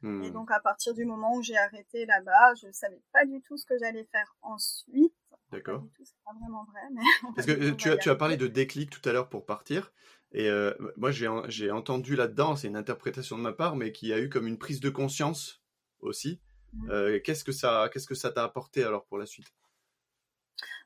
[0.00, 0.30] Et hmm.
[0.30, 3.66] donc à partir du moment où j'ai arrêté là-bas, je savais pas du tout ce
[3.66, 5.12] que j'allais faire ensuite.
[5.50, 5.84] D'accord.
[5.98, 7.02] C'est pas vraiment vrai, mais.
[7.34, 9.92] Parce que euh, tu as, tu as parlé de déclic tout à l'heure pour partir.
[10.30, 14.20] Et euh, moi, j'ai entendu là-dedans, c'est une interprétation de ma part, mais qui a
[14.20, 15.62] eu comme une prise de conscience
[16.00, 16.40] aussi.
[16.74, 16.90] Mmh.
[16.90, 19.52] Euh, qu'est-ce que ça, qu'est-ce que ça t'a apporté alors pour la suite?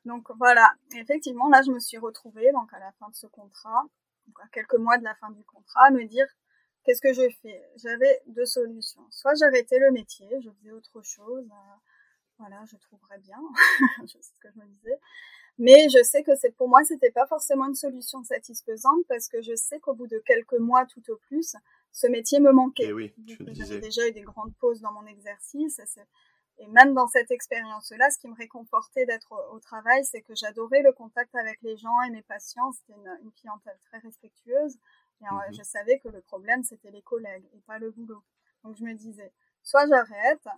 [0.04, 3.84] Donc voilà, effectivement, là, je me suis retrouvée, donc à la fin de ce contrat,
[4.26, 6.26] donc à quelques mois de la fin du contrat, à me dire
[6.84, 7.62] qu'est-ce que je fais?
[7.76, 9.06] J'avais deux solutions.
[9.10, 11.74] Soit j'arrêtais le métier, je faisais autre chose, euh,
[12.38, 13.38] voilà, je trouverais bien,
[14.06, 14.98] c'est ce que je me disais.
[15.58, 19.42] Mais je sais que c'est pour moi, c'était pas forcément une solution satisfaisante parce que
[19.42, 21.54] je sais qu'au bout de quelques mois tout au plus,
[21.92, 22.84] ce métier me manquait.
[22.84, 25.78] Et eh oui, tu J'avais déjà eu des grandes pauses dans mon exercice.
[25.78, 25.86] Et
[26.68, 30.92] même dans cette expérience-là, ce qui me réconfortait d'être au, travail, c'est que j'adorais le
[30.92, 32.72] contact avec les gens et mes patients.
[32.72, 34.76] C'était une, clientèle très respectueuse.
[35.20, 38.22] Et mmh je savais que le problème, c'était les collègues et pas le boulot.
[38.64, 39.32] Donc je me disais,
[39.62, 40.48] soit j'arrête,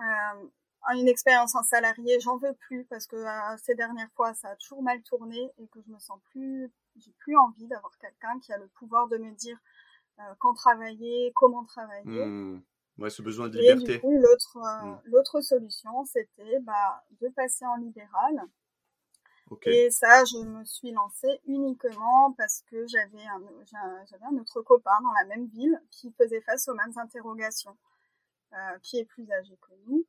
[0.00, 0.48] euh,
[0.94, 4.56] une expérience en salarié, j'en veux plus parce que euh, ces dernières fois, ça a
[4.56, 8.52] toujours mal tourné et que je me sens plus, j'ai plus envie d'avoir quelqu'un qui
[8.52, 9.58] a le pouvoir de me dire
[10.18, 12.26] euh, quand travailler, comment travailler.
[12.26, 12.62] Mmh.
[12.98, 13.92] Ouais, ce besoin de liberté.
[13.92, 15.00] Et du coup, l'autre, mmh.
[15.06, 18.40] l'autre solution, c'était bah, de passer en libéral.
[19.66, 23.42] Et ça, je me suis lancée uniquement parce que j'avais un,
[24.06, 27.76] j'avais un autre copain dans la même ville qui faisait face aux mêmes interrogations,
[28.54, 30.06] euh, qui est plus âgé que nous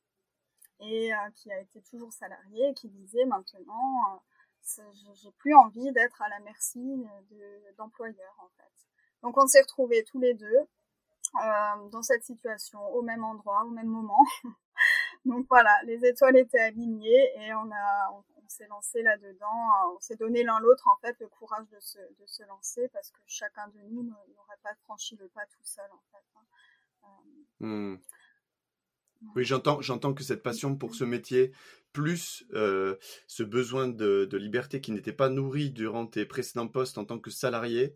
[0.79, 4.21] et euh, qui a été toujours salarié et qui disait maintenant,
[4.79, 4.83] euh,
[5.13, 8.87] j'ai plus envie d'être à la merci de, d'employeurs en fait.
[9.21, 10.67] Donc on s'est retrouvés tous les deux
[11.43, 14.25] euh, dans cette situation au même endroit, au même moment.
[15.25, 19.95] Donc voilà, les étoiles étaient alignées et on a, on, s'est lancé là-dedans.
[19.95, 23.11] On s'est donné l'un l'autre en fait le courage de se, de se lancer parce
[23.11, 26.23] que chacun de nous n'aurait pas franchi le pas tout seul en fait.
[26.35, 26.45] Hein.
[27.61, 27.99] Euh, hmm.
[29.35, 31.51] Oui, j'entends, j'entends que cette passion pour ce métier,
[31.91, 32.95] plus euh,
[33.27, 37.19] ce besoin de, de, liberté qui n'était pas nourri durant tes précédents postes en tant
[37.19, 37.95] que salarié,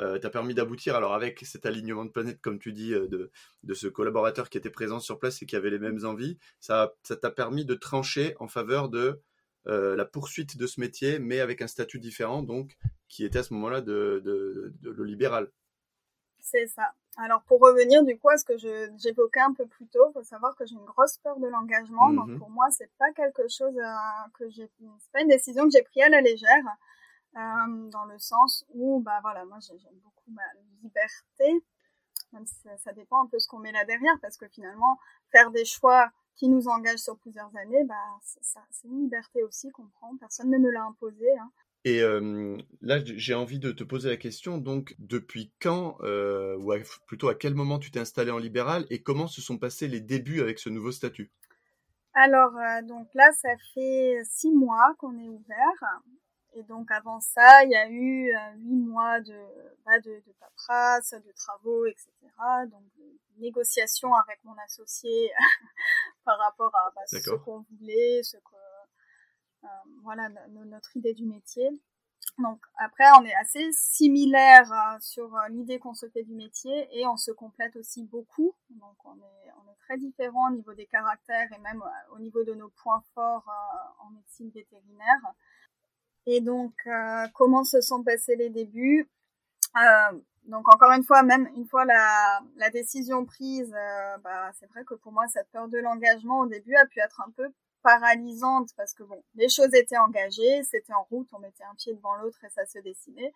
[0.00, 0.96] euh, t'a permis d'aboutir.
[0.96, 3.30] Alors avec cet alignement de planète, comme tu dis, euh, de,
[3.62, 6.94] de, ce collaborateur qui était présent sur place et qui avait les mêmes envies, ça,
[7.02, 9.20] ça t'a permis de trancher en faveur de
[9.66, 12.76] euh, la poursuite de ce métier, mais avec un statut différent, donc
[13.08, 15.50] qui était à ce moment-là de, de, de, le libéral.
[16.38, 16.92] C'est ça.
[17.16, 20.54] Alors pour revenir du coup à ce que j'évoquais un peu plus tôt, faut savoir
[20.56, 22.12] que j'ai une grosse peur de l'engagement.
[22.12, 22.38] Donc mhm.
[22.38, 24.68] pour moi, c'est pas quelque chose euh, que j'ai,
[24.98, 26.64] c'est pas une décision que j'ai prise à la légère,
[27.36, 30.42] euh, dans le sens où bah voilà, moi j'aime beaucoup ma
[30.82, 31.64] liberté,
[32.32, 34.98] même si ça, dépend un peu ce qu'on met là derrière, parce que finalement
[35.30, 39.86] faire des choix qui nous engagent sur plusieurs années, bah c'est une liberté aussi qu'on
[39.86, 40.16] prend.
[40.16, 41.26] Personne ne me l'a imposé.
[41.38, 41.50] Hein.
[41.84, 46.72] Et euh, là, j'ai envie de te poser la question, donc, depuis quand, euh, ou
[47.06, 50.00] plutôt à quel moment tu t'es installé en libéral et comment se sont passés les
[50.00, 51.30] débuts avec ce nouveau statut?
[52.14, 56.00] Alors, euh, donc là, ça fait six mois qu'on est ouvert.
[56.54, 59.38] Et donc, avant ça, il y a eu huit mois de,
[59.84, 62.10] bah, de, de paperasse, de travaux, etc.
[62.70, 63.04] Donc, de
[63.38, 65.32] négociations avec mon associé
[66.24, 68.54] par rapport à bah, ce qu'on voulait, ce que
[69.64, 69.68] euh,
[70.02, 71.68] voilà notre idée du métier.
[72.38, 76.88] Donc après, on est assez similaire euh, sur euh, l'idée qu'on se fait du métier
[76.92, 78.54] et on se complète aussi beaucoup.
[78.70, 81.82] Donc on est, on est très différents au niveau des caractères et même
[82.12, 83.48] au niveau de nos points forts
[84.00, 85.20] en médecine vétérinaire.
[86.26, 86.72] Et donc
[87.34, 89.08] comment se sont passés les débuts?
[89.76, 94.66] Euh, donc encore une fois, même une fois la, la décision prise, euh, bah, c'est
[94.66, 97.48] vrai que pour moi, cette peur de l'engagement au début a pu être un peu
[97.82, 101.94] paralysante parce que bon, les choses étaient engagées, c'était en route, on mettait un pied
[101.94, 103.32] devant l'autre et ça se dessinait.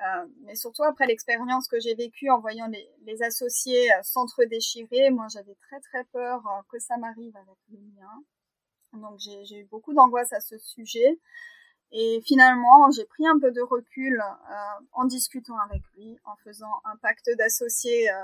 [0.00, 5.10] Euh, mais surtout après l'expérience que j'ai vécue en voyant les, les associés euh, s'entre-déchirer,
[5.10, 8.24] moi j'avais très très peur euh, que ça m'arrive avec le mien.
[8.92, 11.18] Donc j'ai eu beaucoup d'angoisse à ce sujet.
[11.92, 14.54] Et finalement, j'ai pris un peu de recul euh,
[14.92, 18.14] en discutant avec lui, en faisant un pacte d'associés euh,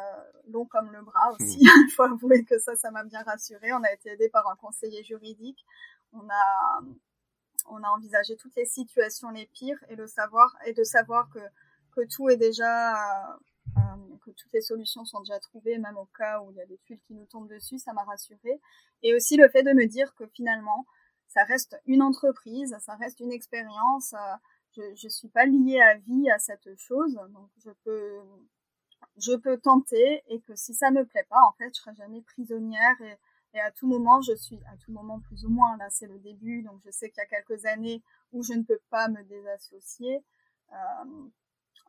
[0.48, 1.58] long comme le bras aussi.
[1.60, 3.72] Il faut avouer que ça, ça m'a bien rassuré.
[3.72, 5.64] On a été aidé par un conseiller juridique.
[6.12, 6.80] On a,
[7.68, 11.40] on a envisagé toutes les situations les pires et le savoir et de savoir que
[11.96, 13.36] que tout est déjà euh,
[13.78, 16.66] euh, que toutes les solutions sont déjà trouvées, même au cas où il y a
[16.66, 18.60] des tuiles qui nous tombent dessus, ça m'a rassuré.
[19.02, 20.86] Et aussi le fait de me dire que finalement,
[21.28, 24.14] ça reste une entreprise, ça reste une expérience.
[24.14, 24.36] Euh,
[24.76, 28.20] je ne suis pas liée à vie à cette chose, donc je peux,
[29.16, 32.20] je peux tenter et que si ça me plaît pas, en fait, je serai jamais
[32.22, 33.18] prisonnière et,
[33.58, 36.62] à tout moment, je suis, à tout moment plus ou moins, là c'est le début,
[36.62, 38.02] donc je sais qu'il y a quelques années
[38.32, 40.22] où je ne peux pas me désassocier.
[40.72, 41.28] Euh,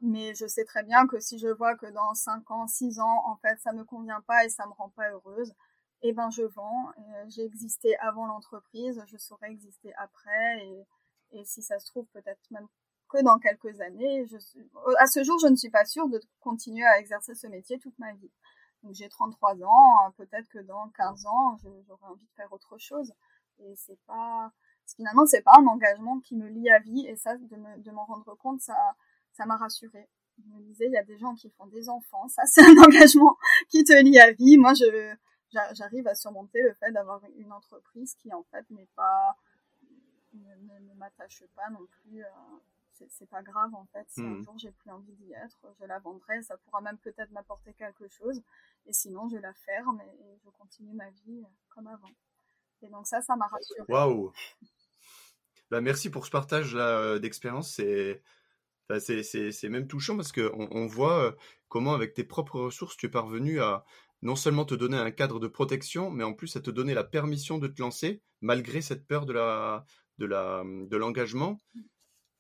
[0.02, 3.24] mais je sais très bien que si je vois que dans 5 ans, 6 ans,
[3.26, 5.54] en fait, ça me convient pas et ça me rend pas heureuse,
[6.02, 6.92] eh ben, je vends.
[7.28, 10.86] J'ai existé avant l'entreprise, je saurais exister après et,
[11.32, 12.68] et si ça se trouve, peut-être même
[13.10, 14.70] que dans quelques années, je suis...
[15.00, 17.98] à ce jour, je ne suis pas sûre de continuer à exercer ce métier toute
[18.00, 18.32] ma vie.
[18.84, 23.14] Donc, j'ai 33 ans, peut-être que dans 15 ans, j'aurai envie de faire autre chose.
[23.60, 24.52] Et c'est pas,
[24.96, 28.36] finalement, c'est pas un engagement qui me lie à vie et ça, de m'en rendre
[28.36, 28.76] compte, ça,
[29.32, 30.10] ça m'a rassurée.
[30.38, 32.78] Je me disais, il y a des gens qui font des enfants, ça c'est un
[32.78, 33.38] engagement
[33.70, 34.58] qui te lie à vie.
[34.58, 35.16] Moi, je
[35.52, 39.38] j'arrive à surmonter le fait d'avoir une entreprise qui en fait n'est pas
[40.34, 42.24] ne, ne, m'attache pas non plus.
[42.24, 42.30] Euh,
[43.10, 44.06] c'est pas grave en fait.
[44.10, 44.44] Si un hmm.
[44.44, 46.42] jour j'ai plus envie d'y être, je la vendrai.
[46.42, 48.42] Ça pourra même peut-être m'apporter quelque chose.
[48.88, 52.12] Et sinon, je la ferme et, je continue ma vie euh, comme avant.
[52.82, 53.82] Et donc ça, ça m'a rassuré.
[53.88, 54.32] Waouh.
[55.70, 57.74] Bah merci pour ce partage là d'expérience.
[57.74, 58.24] C'est
[59.00, 61.32] c'est même touchant parce qu'on on voit euh,
[61.68, 63.86] comment, avec tes propres ressources, tu es parvenu à
[64.22, 67.04] non seulement te donner un cadre de protection, mais en plus à te donner la
[67.04, 69.86] permission de te lancer, malgré cette peur de la
[70.18, 71.58] de la de l'engagement.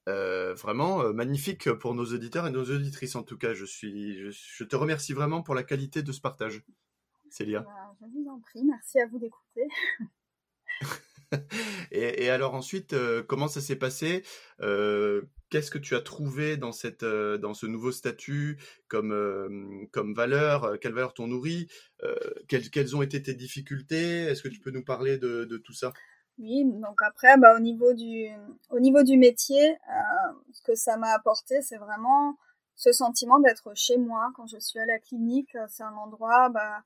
[0.07, 3.53] Euh, vraiment euh, magnifique pour nos auditeurs et nos auditrices en tout cas.
[3.53, 6.63] Je suis, je, te remercie vraiment pour la qualité de ce partage,
[7.29, 7.59] Célia.
[7.59, 9.67] Bah, je vous en prie, merci à vous d'écouter.
[11.91, 14.23] et, alors ensuite, euh, comment ça s'est passé?
[14.61, 18.59] Euh, Qu'est-ce que tu as trouvé dans, cette, euh, dans ce nouveau statut
[18.89, 20.77] comme, comme valeur?
[20.81, 21.69] Quelle valeur t'ont nourri?
[22.49, 24.23] Quelles, quelles, ont été tes difficultés?
[24.23, 25.93] Est-ce que tu peux nous parler de, tout ça?
[26.37, 28.27] Oui, donc après, bah, au, niveau du,
[28.71, 29.77] au niveau du métier,
[30.51, 32.37] ce que ça m'a apporté, c'est vraiment
[32.75, 35.57] ce sentiment d'être chez moi quand je suis à la clinique.
[35.69, 36.83] C'est un endroit bah,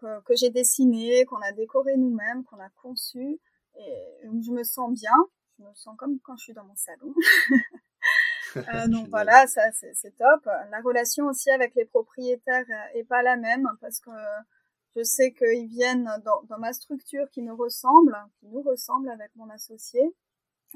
[0.00, 3.38] que j'ai dessiné, qu'on a décoré nous-mêmes, qu'on a conçu
[3.80, 5.14] et je me sens bien.
[5.58, 7.14] Je me sens comme quand je suis dans mon salon.
[8.56, 10.44] euh, donc voilà, ça c'est top.
[10.44, 14.10] La relation aussi avec les propriétaires euh, est pas la même parce que
[14.96, 19.30] je sais qu'ils viennent dans, dans, ma structure qui me ressemble, qui nous ressemble avec
[19.36, 20.00] mon associé,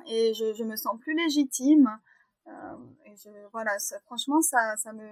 [0.07, 1.99] et je, je me sens plus légitime.
[2.47, 2.77] Euh,
[3.07, 5.09] et je, voilà, ça, franchement, ça, ça me.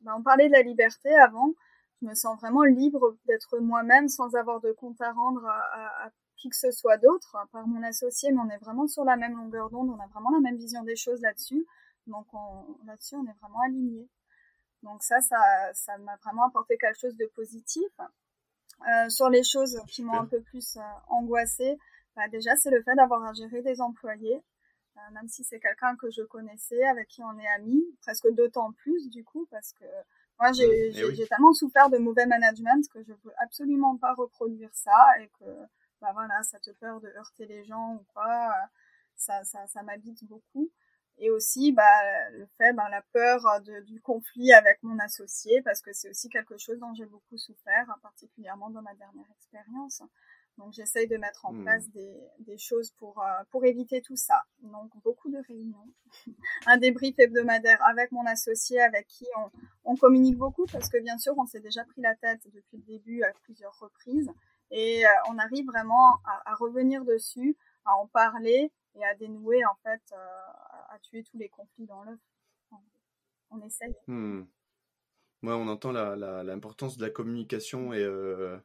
[0.00, 1.54] Ben, on parlait de la liberté avant.
[2.02, 6.10] Je me sens vraiment libre d'être moi-même sans avoir de compte à rendre à, à,
[6.44, 9.34] qui que ce soit d'autre, par mon associé, mais on est vraiment sur la même
[9.34, 11.66] longueur d'onde, on a vraiment la même vision des choses là-dessus.
[12.06, 12.26] Donc
[12.84, 14.08] là-dessus, on est vraiment alignés.
[14.82, 15.38] Donc ça, ça,
[15.72, 17.88] ça m'a vraiment apporté quelque chose de positif.
[17.98, 21.78] Euh, sur les choses qui m'ont un peu plus euh, angoissée,
[22.14, 24.42] bah, déjà c'est le fait d'avoir à gérer des employés,
[24.98, 28.72] euh, même si c'est quelqu'un que je connaissais, avec qui on est amis, presque d'autant
[28.72, 29.86] plus du coup, parce que
[30.38, 35.18] moi j'ai eh tellement souffert de mauvais management que je veux absolument pas reproduire ça
[35.20, 35.46] et que
[36.00, 38.66] bah voilà, cette peur de heurter les gens ou quoi, euh,
[39.16, 40.70] ça, ça, ça m'habite beaucoup.
[41.18, 45.80] Et aussi, bah, le fait, bah, la peur de, du conflit avec mon associé, parce
[45.80, 50.02] que c'est aussi quelque chose dont j'ai beaucoup souffert, particulièrement dans ma dernière expérience.
[50.58, 51.62] Donc, j'essaye de mettre en hmm.
[51.62, 54.42] place des, des choses pour, euh, pour éviter tout ça.
[54.62, 55.88] Donc, beaucoup de réunions,
[56.66, 59.50] un débrief hebdomadaire avec mon associé, avec qui on,
[59.92, 62.84] on communique beaucoup, parce que bien sûr, on s'est déjà pris la tête depuis le
[62.84, 64.30] début à plusieurs reprises.
[64.76, 69.76] Et euh, on arrive vraiment à, revenir dessus, à en parler et à dénouer, en
[69.84, 70.16] fait, euh,
[70.88, 72.18] à tuer tous les conflits dans l'œuf.
[73.50, 73.94] On essaye.
[74.08, 74.42] Hmm.
[75.44, 78.58] on entend l'importance de la communication et, euh,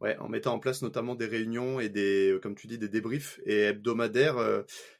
[0.00, 3.40] Ouais, en mettant en place notamment des réunions et des, comme tu dis, des débriefs
[3.44, 4.38] et hebdomadaires.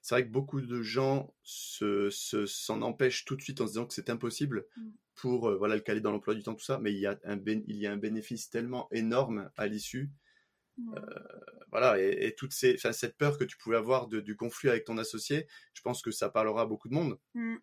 [0.02, 3.86] c'est vrai que beaucoup de gens se, s'en empêchent tout de suite en se disant
[3.86, 4.90] que c'est impossible mm.
[5.14, 6.78] Pour voilà le caler dans l'emploi du temps, tout ça.
[6.78, 10.10] Mais il y a un, il y a un bénéfice tellement énorme à l'issue.
[10.78, 10.94] Mm.
[11.70, 14.96] voilà, et, toute ces, cette peur que tu pouvais avoir de, du conflit avec ton
[14.96, 17.18] associé, je pense que ça parlera à beaucoup de monde.
[17.34, 17.56] Mm.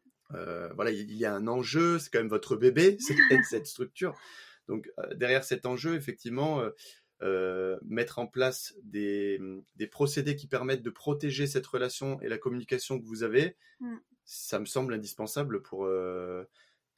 [0.75, 4.15] voilà, il y a un enjeu, c'est quand même votre bébé, cette, cette structure.
[4.67, 6.63] Donc derrière cet enjeu, effectivement,
[7.21, 9.41] euh, mettre en place des,
[9.75, 13.97] des, procédés qui permettent de protéger cette relation et la communication que vous avez, mm.
[14.23, 16.45] ça me semble indispensable pour, euh,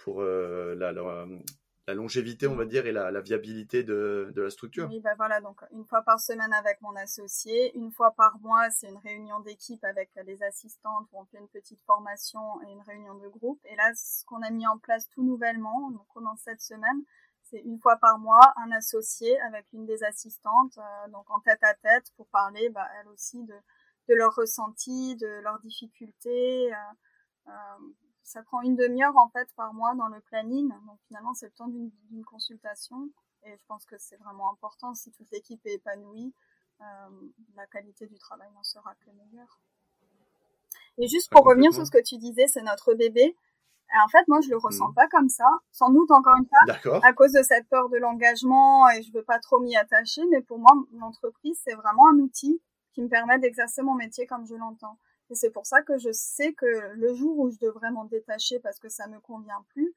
[0.03, 1.25] pour euh, la, la,
[1.93, 4.87] longévité, on va dire, et la, la viabilité de, de, la structure.
[4.89, 8.69] Oui, bah voilà, donc une fois par semaine avec mon associé, une fois par mois,
[8.69, 12.81] c'est une réunion d'équipe avec les assistantes où on fait une petite formation et une
[12.81, 13.59] réunion de groupe.
[13.65, 17.03] Et là, ce qu'on a mis en place tout nouvellement, on commence cette semaine,
[17.51, 21.63] c'est une fois par mois un associé avec une des assistantes, euh, donc en tête
[21.63, 23.55] à tête pour parler, bah, elle aussi de,
[24.07, 26.73] de leurs ressentis, de leurs difficultés.
[26.73, 26.77] Euh,
[27.47, 27.51] euh,
[28.32, 31.51] ça prend une demi-heure en fait par mois dans le planning, donc finalement c'est le
[31.51, 33.09] temps d'une consultation.
[33.43, 34.93] Et je pense que c'est vraiment important.
[34.93, 36.34] Si toute l'équipe est épanouie,
[37.55, 39.59] la qualité du travail n'en sera que meilleure.
[40.97, 43.36] Et juste pour revenir sur ce que tu disais, c'est notre bébé
[43.99, 44.93] en fait, moi, je le ressens hmm.
[44.93, 45.47] pas comme ça.
[45.71, 49.23] Sans doute, encore une fois, à cause de cette peur de l'engagement et je veux
[49.23, 50.21] pas trop m'y attacher.
[50.32, 52.61] Mais pour moi, l'entreprise, c'est vraiment un outil
[52.93, 54.97] qui me permet d'exercer mon métier comme je l'entends.
[55.32, 58.59] Et c'est pour ça que je sais que le jour où je devrais m'en détacher
[58.59, 59.95] parce que ça me convient plus,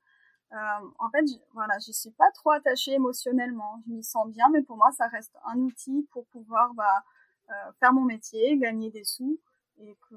[0.53, 0.57] euh,
[1.01, 3.83] en fait, je, voilà, je suis pas trop attachée émotionnellement.
[3.85, 7.03] Je m'y sens bien, mais pour moi, ça reste un outil pour pouvoir bah,
[7.51, 9.41] euh, faire mon métier, gagner des sous,
[9.79, 10.17] et que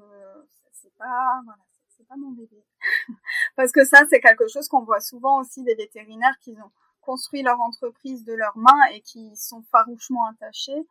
[0.70, 2.64] c'est pas, voilà, c'est pas mon bébé.
[3.56, 7.42] Parce que ça, c'est quelque chose qu'on voit souvent aussi des vétérinaires qui ont construit
[7.42, 10.86] leur entreprise de leurs mains et qui sont farouchement attachés.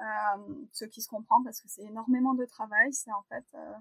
[0.00, 2.92] Euh, ce qui se comprend parce que c'est énormément de travail.
[2.92, 3.74] C'est en fait, euh,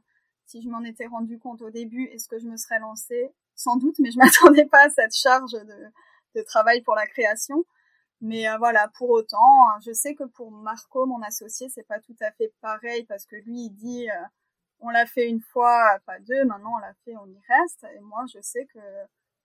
[0.45, 3.32] si je m'en étais rendu compte au début, est-ce que je me serais lancée?
[3.55, 5.91] Sans doute, mais je m'attendais pas à cette charge de,
[6.36, 7.65] de travail pour la création.
[8.22, 12.15] Mais euh, voilà, pour autant, je sais que pour Marco, mon associé, c'est pas tout
[12.22, 14.26] à fait pareil parce que lui, il dit euh,
[14.80, 17.86] on l'a fait une fois, pas deux, maintenant on l'a fait, on y reste.
[17.95, 18.80] Et moi, je sais que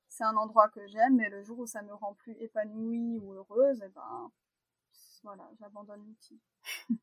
[0.08, 3.34] c'est un endroit que j'aime, mais le jour où ça me rend plus épanouie ou
[3.34, 4.30] heureuse, eh ben,
[5.22, 6.40] voilà, j'abandonne l'outil.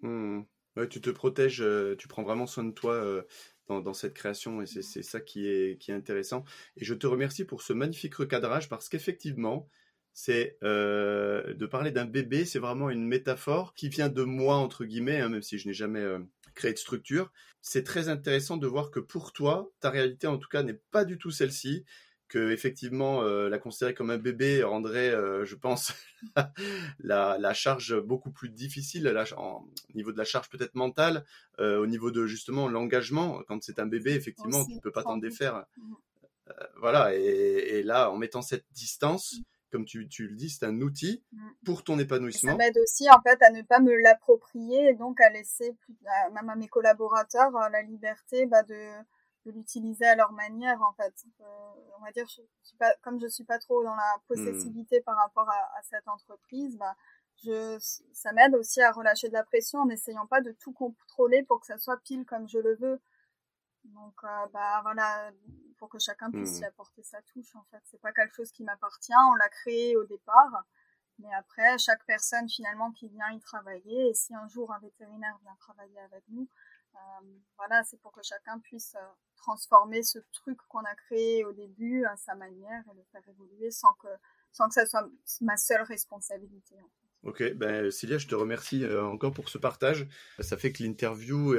[0.00, 0.42] Hmm.
[0.90, 3.22] Tu te protèges, euh, tu prends vraiment soin de toi euh,
[3.66, 6.44] dans, cette création et c'est ça qui est, intéressant.
[6.76, 9.68] Et je te remercie pour ce magnifique recadrage parce qu'effectivement,
[10.12, 14.84] c'est euh, de parler d'un bébé, c'est vraiment une métaphore qui vient de moi, entre
[14.84, 16.04] guillemets, hein, même si je n'ai jamais
[16.54, 17.32] créer de structure.
[17.62, 21.04] C'est très intéressant de voir que pour toi, ta réalité en tout cas n'est pas
[21.04, 21.84] du tout celle-ci,
[22.28, 25.92] que effectivement euh, la considérer comme un bébé rendrait, euh, je pense,
[27.00, 31.24] la, la, charge beaucoup plus difficile, la, au niveau de la charge peut-être mentale,
[31.60, 33.42] euh, au niveau de justement l'engagement.
[33.46, 35.64] Quand c'est un bébé, effectivement, tu peux pas t'en défaire.
[35.76, 35.94] Mmh.
[36.80, 40.64] voilà, et, et, là, en mettant cette distance, mmh comme tu, tu, le dis, c'est
[40.64, 41.48] un outil mm.
[41.64, 42.52] pour ton épanouissement.
[42.52, 45.94] ça m'aide aussi en fait à ne pas me l'approprier et donc à laisser plus,
[46.32, 48.74] même à mes collaborateurs la liberté bah, de,
[49.46, 51.14] de l'utiliser à leur manière en fait.
[51.40, 51.44] Euh,
[51.98, 55.16] on va dire, je, suis pas, comme je suis pas trop dans la possessivité par
[55.16, 56.96] rapport à, à, cette entreprise, bah,
[57.44, 57.78] je,
[58.12, 61.60] ça m'aide aussi à relâcher de la pression en n'essayant pas de tout contrôler pour
[61.60, 63.00] que ça soit pile comme je le veux.
[63.84, 65.30] Donc, euh, bah voilà,
[65.78, 66.68] pour que chacun puisse y hmm.
[66.68, 67.54] apporter sa touche.
[67.54, 69.12] En fait, c'est pas quelque chose qui m'appartient.
[69.14, 70.64] On l'a créé au départ,
[71.20, 75.38] mais après, chaque personne finalement qui vient y travailler, et si un jour un vétérinaire
[75.42, 76.48] vient travailler avec nous,
[77.56, 82.04] voilà, c'est pour que chacun puisse euh, transformer ce truc qu'on a créé au début
[82.04, 84.08] à sa manière et le faire évoluer sans que
[84.52, 85.08] sans que ça soit
[85.40, 86.74] ma seule responsabilité.
[87.22, 90.06] Ok, ben Célia, je te remercie encore pour ce partage.
[90.38, 91.54] Ça fait que l'interview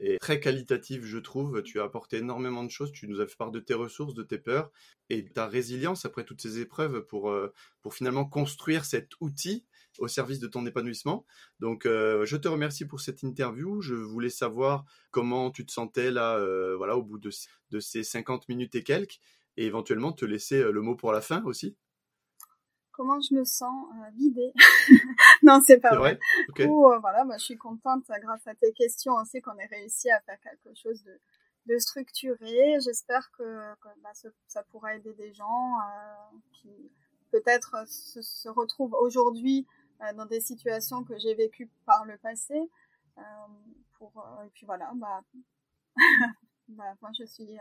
[0.00, 1.62] et très qualitatif, je trouve.
[1.62, 2.90] Tu as apporté énormément de choses.
[2.90, 4.72] Tu nous as fait part de tes ressources, de tes peurs
[5.10, 7.52] et de ta résilience après toutes ces épreuves pour, euh,
[7.82, 9.66] pour finalement construire cet outil
[9.98, 11.24] au service de ton épanouissement.
[11.58, 13.80] Donc, euh, je te remercie pour cette interview.
[13.80, 17.30] Je voulais savoir comment tu te sentais là, euh, voilà, au bout de,
[17.70, 19.20] de ces 50 minutes et quelques,
[19.56, 21.76] et éventuellement te laisser le mot pour la fin aussi
[23.00, 24.52] comment je me sens euh, vidée?
[25.42, 26.18] non, c'est pas vrai.
[26.54, 29.66] Du coup, euh, voilà, moi, je suis contente grâce à tes questions aussi qu'on ait
[29.66, 31.18] réussi à faire quelque chose de,
[31.64, 32.78] de structuré.
[32.84, 33.72] J'espère que,
[34.02, 34.10] bah,
[34.46, 36.92] ça pourra aider des gens euh, qui
[37.32, 39.66] peut-être se, se, retrouvent aujourd'hui
[40.16, 42.58] dans des situations que j'ai vécues par le passé.
[43.94, 44.12] pour,
[44.44, 45.22] et puis voilà, bah,
[46.68, 47.58] bah moi je suis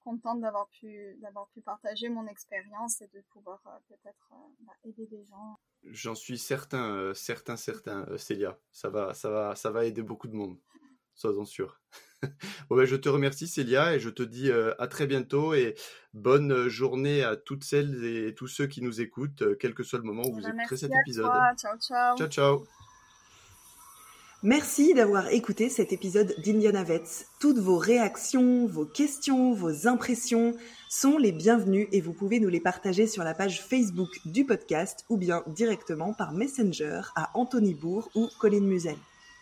[0.00, 5.24] contente d'avoir pu d'avoir pu partager mon expérience et de pouvoir peut-être bah, aider des
[5.24, 5.58] gens.
[5.84, 8.58] J'en suis certain, certain, certain, Célia.
[8.70, 10.58] Ça va, ça va, ça va aider beaucoup de monde.
[11.14, 11.80] Sois-en sûr.
[12.68, 15.74] bon, ben, je te remercie, Célia, et je te dis à très bientôt et
[16.12, 20.04] bonne journée à toutes celles et tous ceux qui nous écoutent, quel que soit le
[20.04, 21.26] moment où Eh vous ben, écouterez cet épisode.
[21.26, 21.52] toi.
[21.56, 22.16] Ciao, ciao.
[22.16, 22.66] Ciao, ciao.
[24.46, 27.28] Merci d'avoir écouté cet épisode d'Indiana Vets.
[27.40, 30.54] Toutes vos réactions, vos questions, vos impressions
[30.90, 35.06] sont les bienvenues et vous pouvez nous les partager sur la page Facebook du podcast
[35.08, 38.96] ou bien directement par Messenger à Anthony Bourg ou Colin Musel.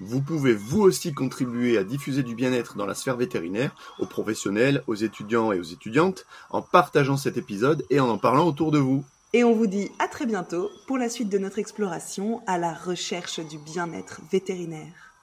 [0.05, 4.82] Vous pouvez vous aussi contribuer à diffuser du bien-être dans la sphère vétérinaire, aux professionnels,
[4.86, 8.78] aux étudiants et aux étudiantes, en partageant cet épisode et en en parlant autour de
[8.78, 9.05] vous.
[9.32, 12.74] Et on vous dit à très bientôt pour la suite de notre exploration à la
[12.74, 15.14] recherche du bien-être vétérinaire.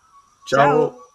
[0.47, 0.89] Ciao.
[0.89, 1.08] Ciao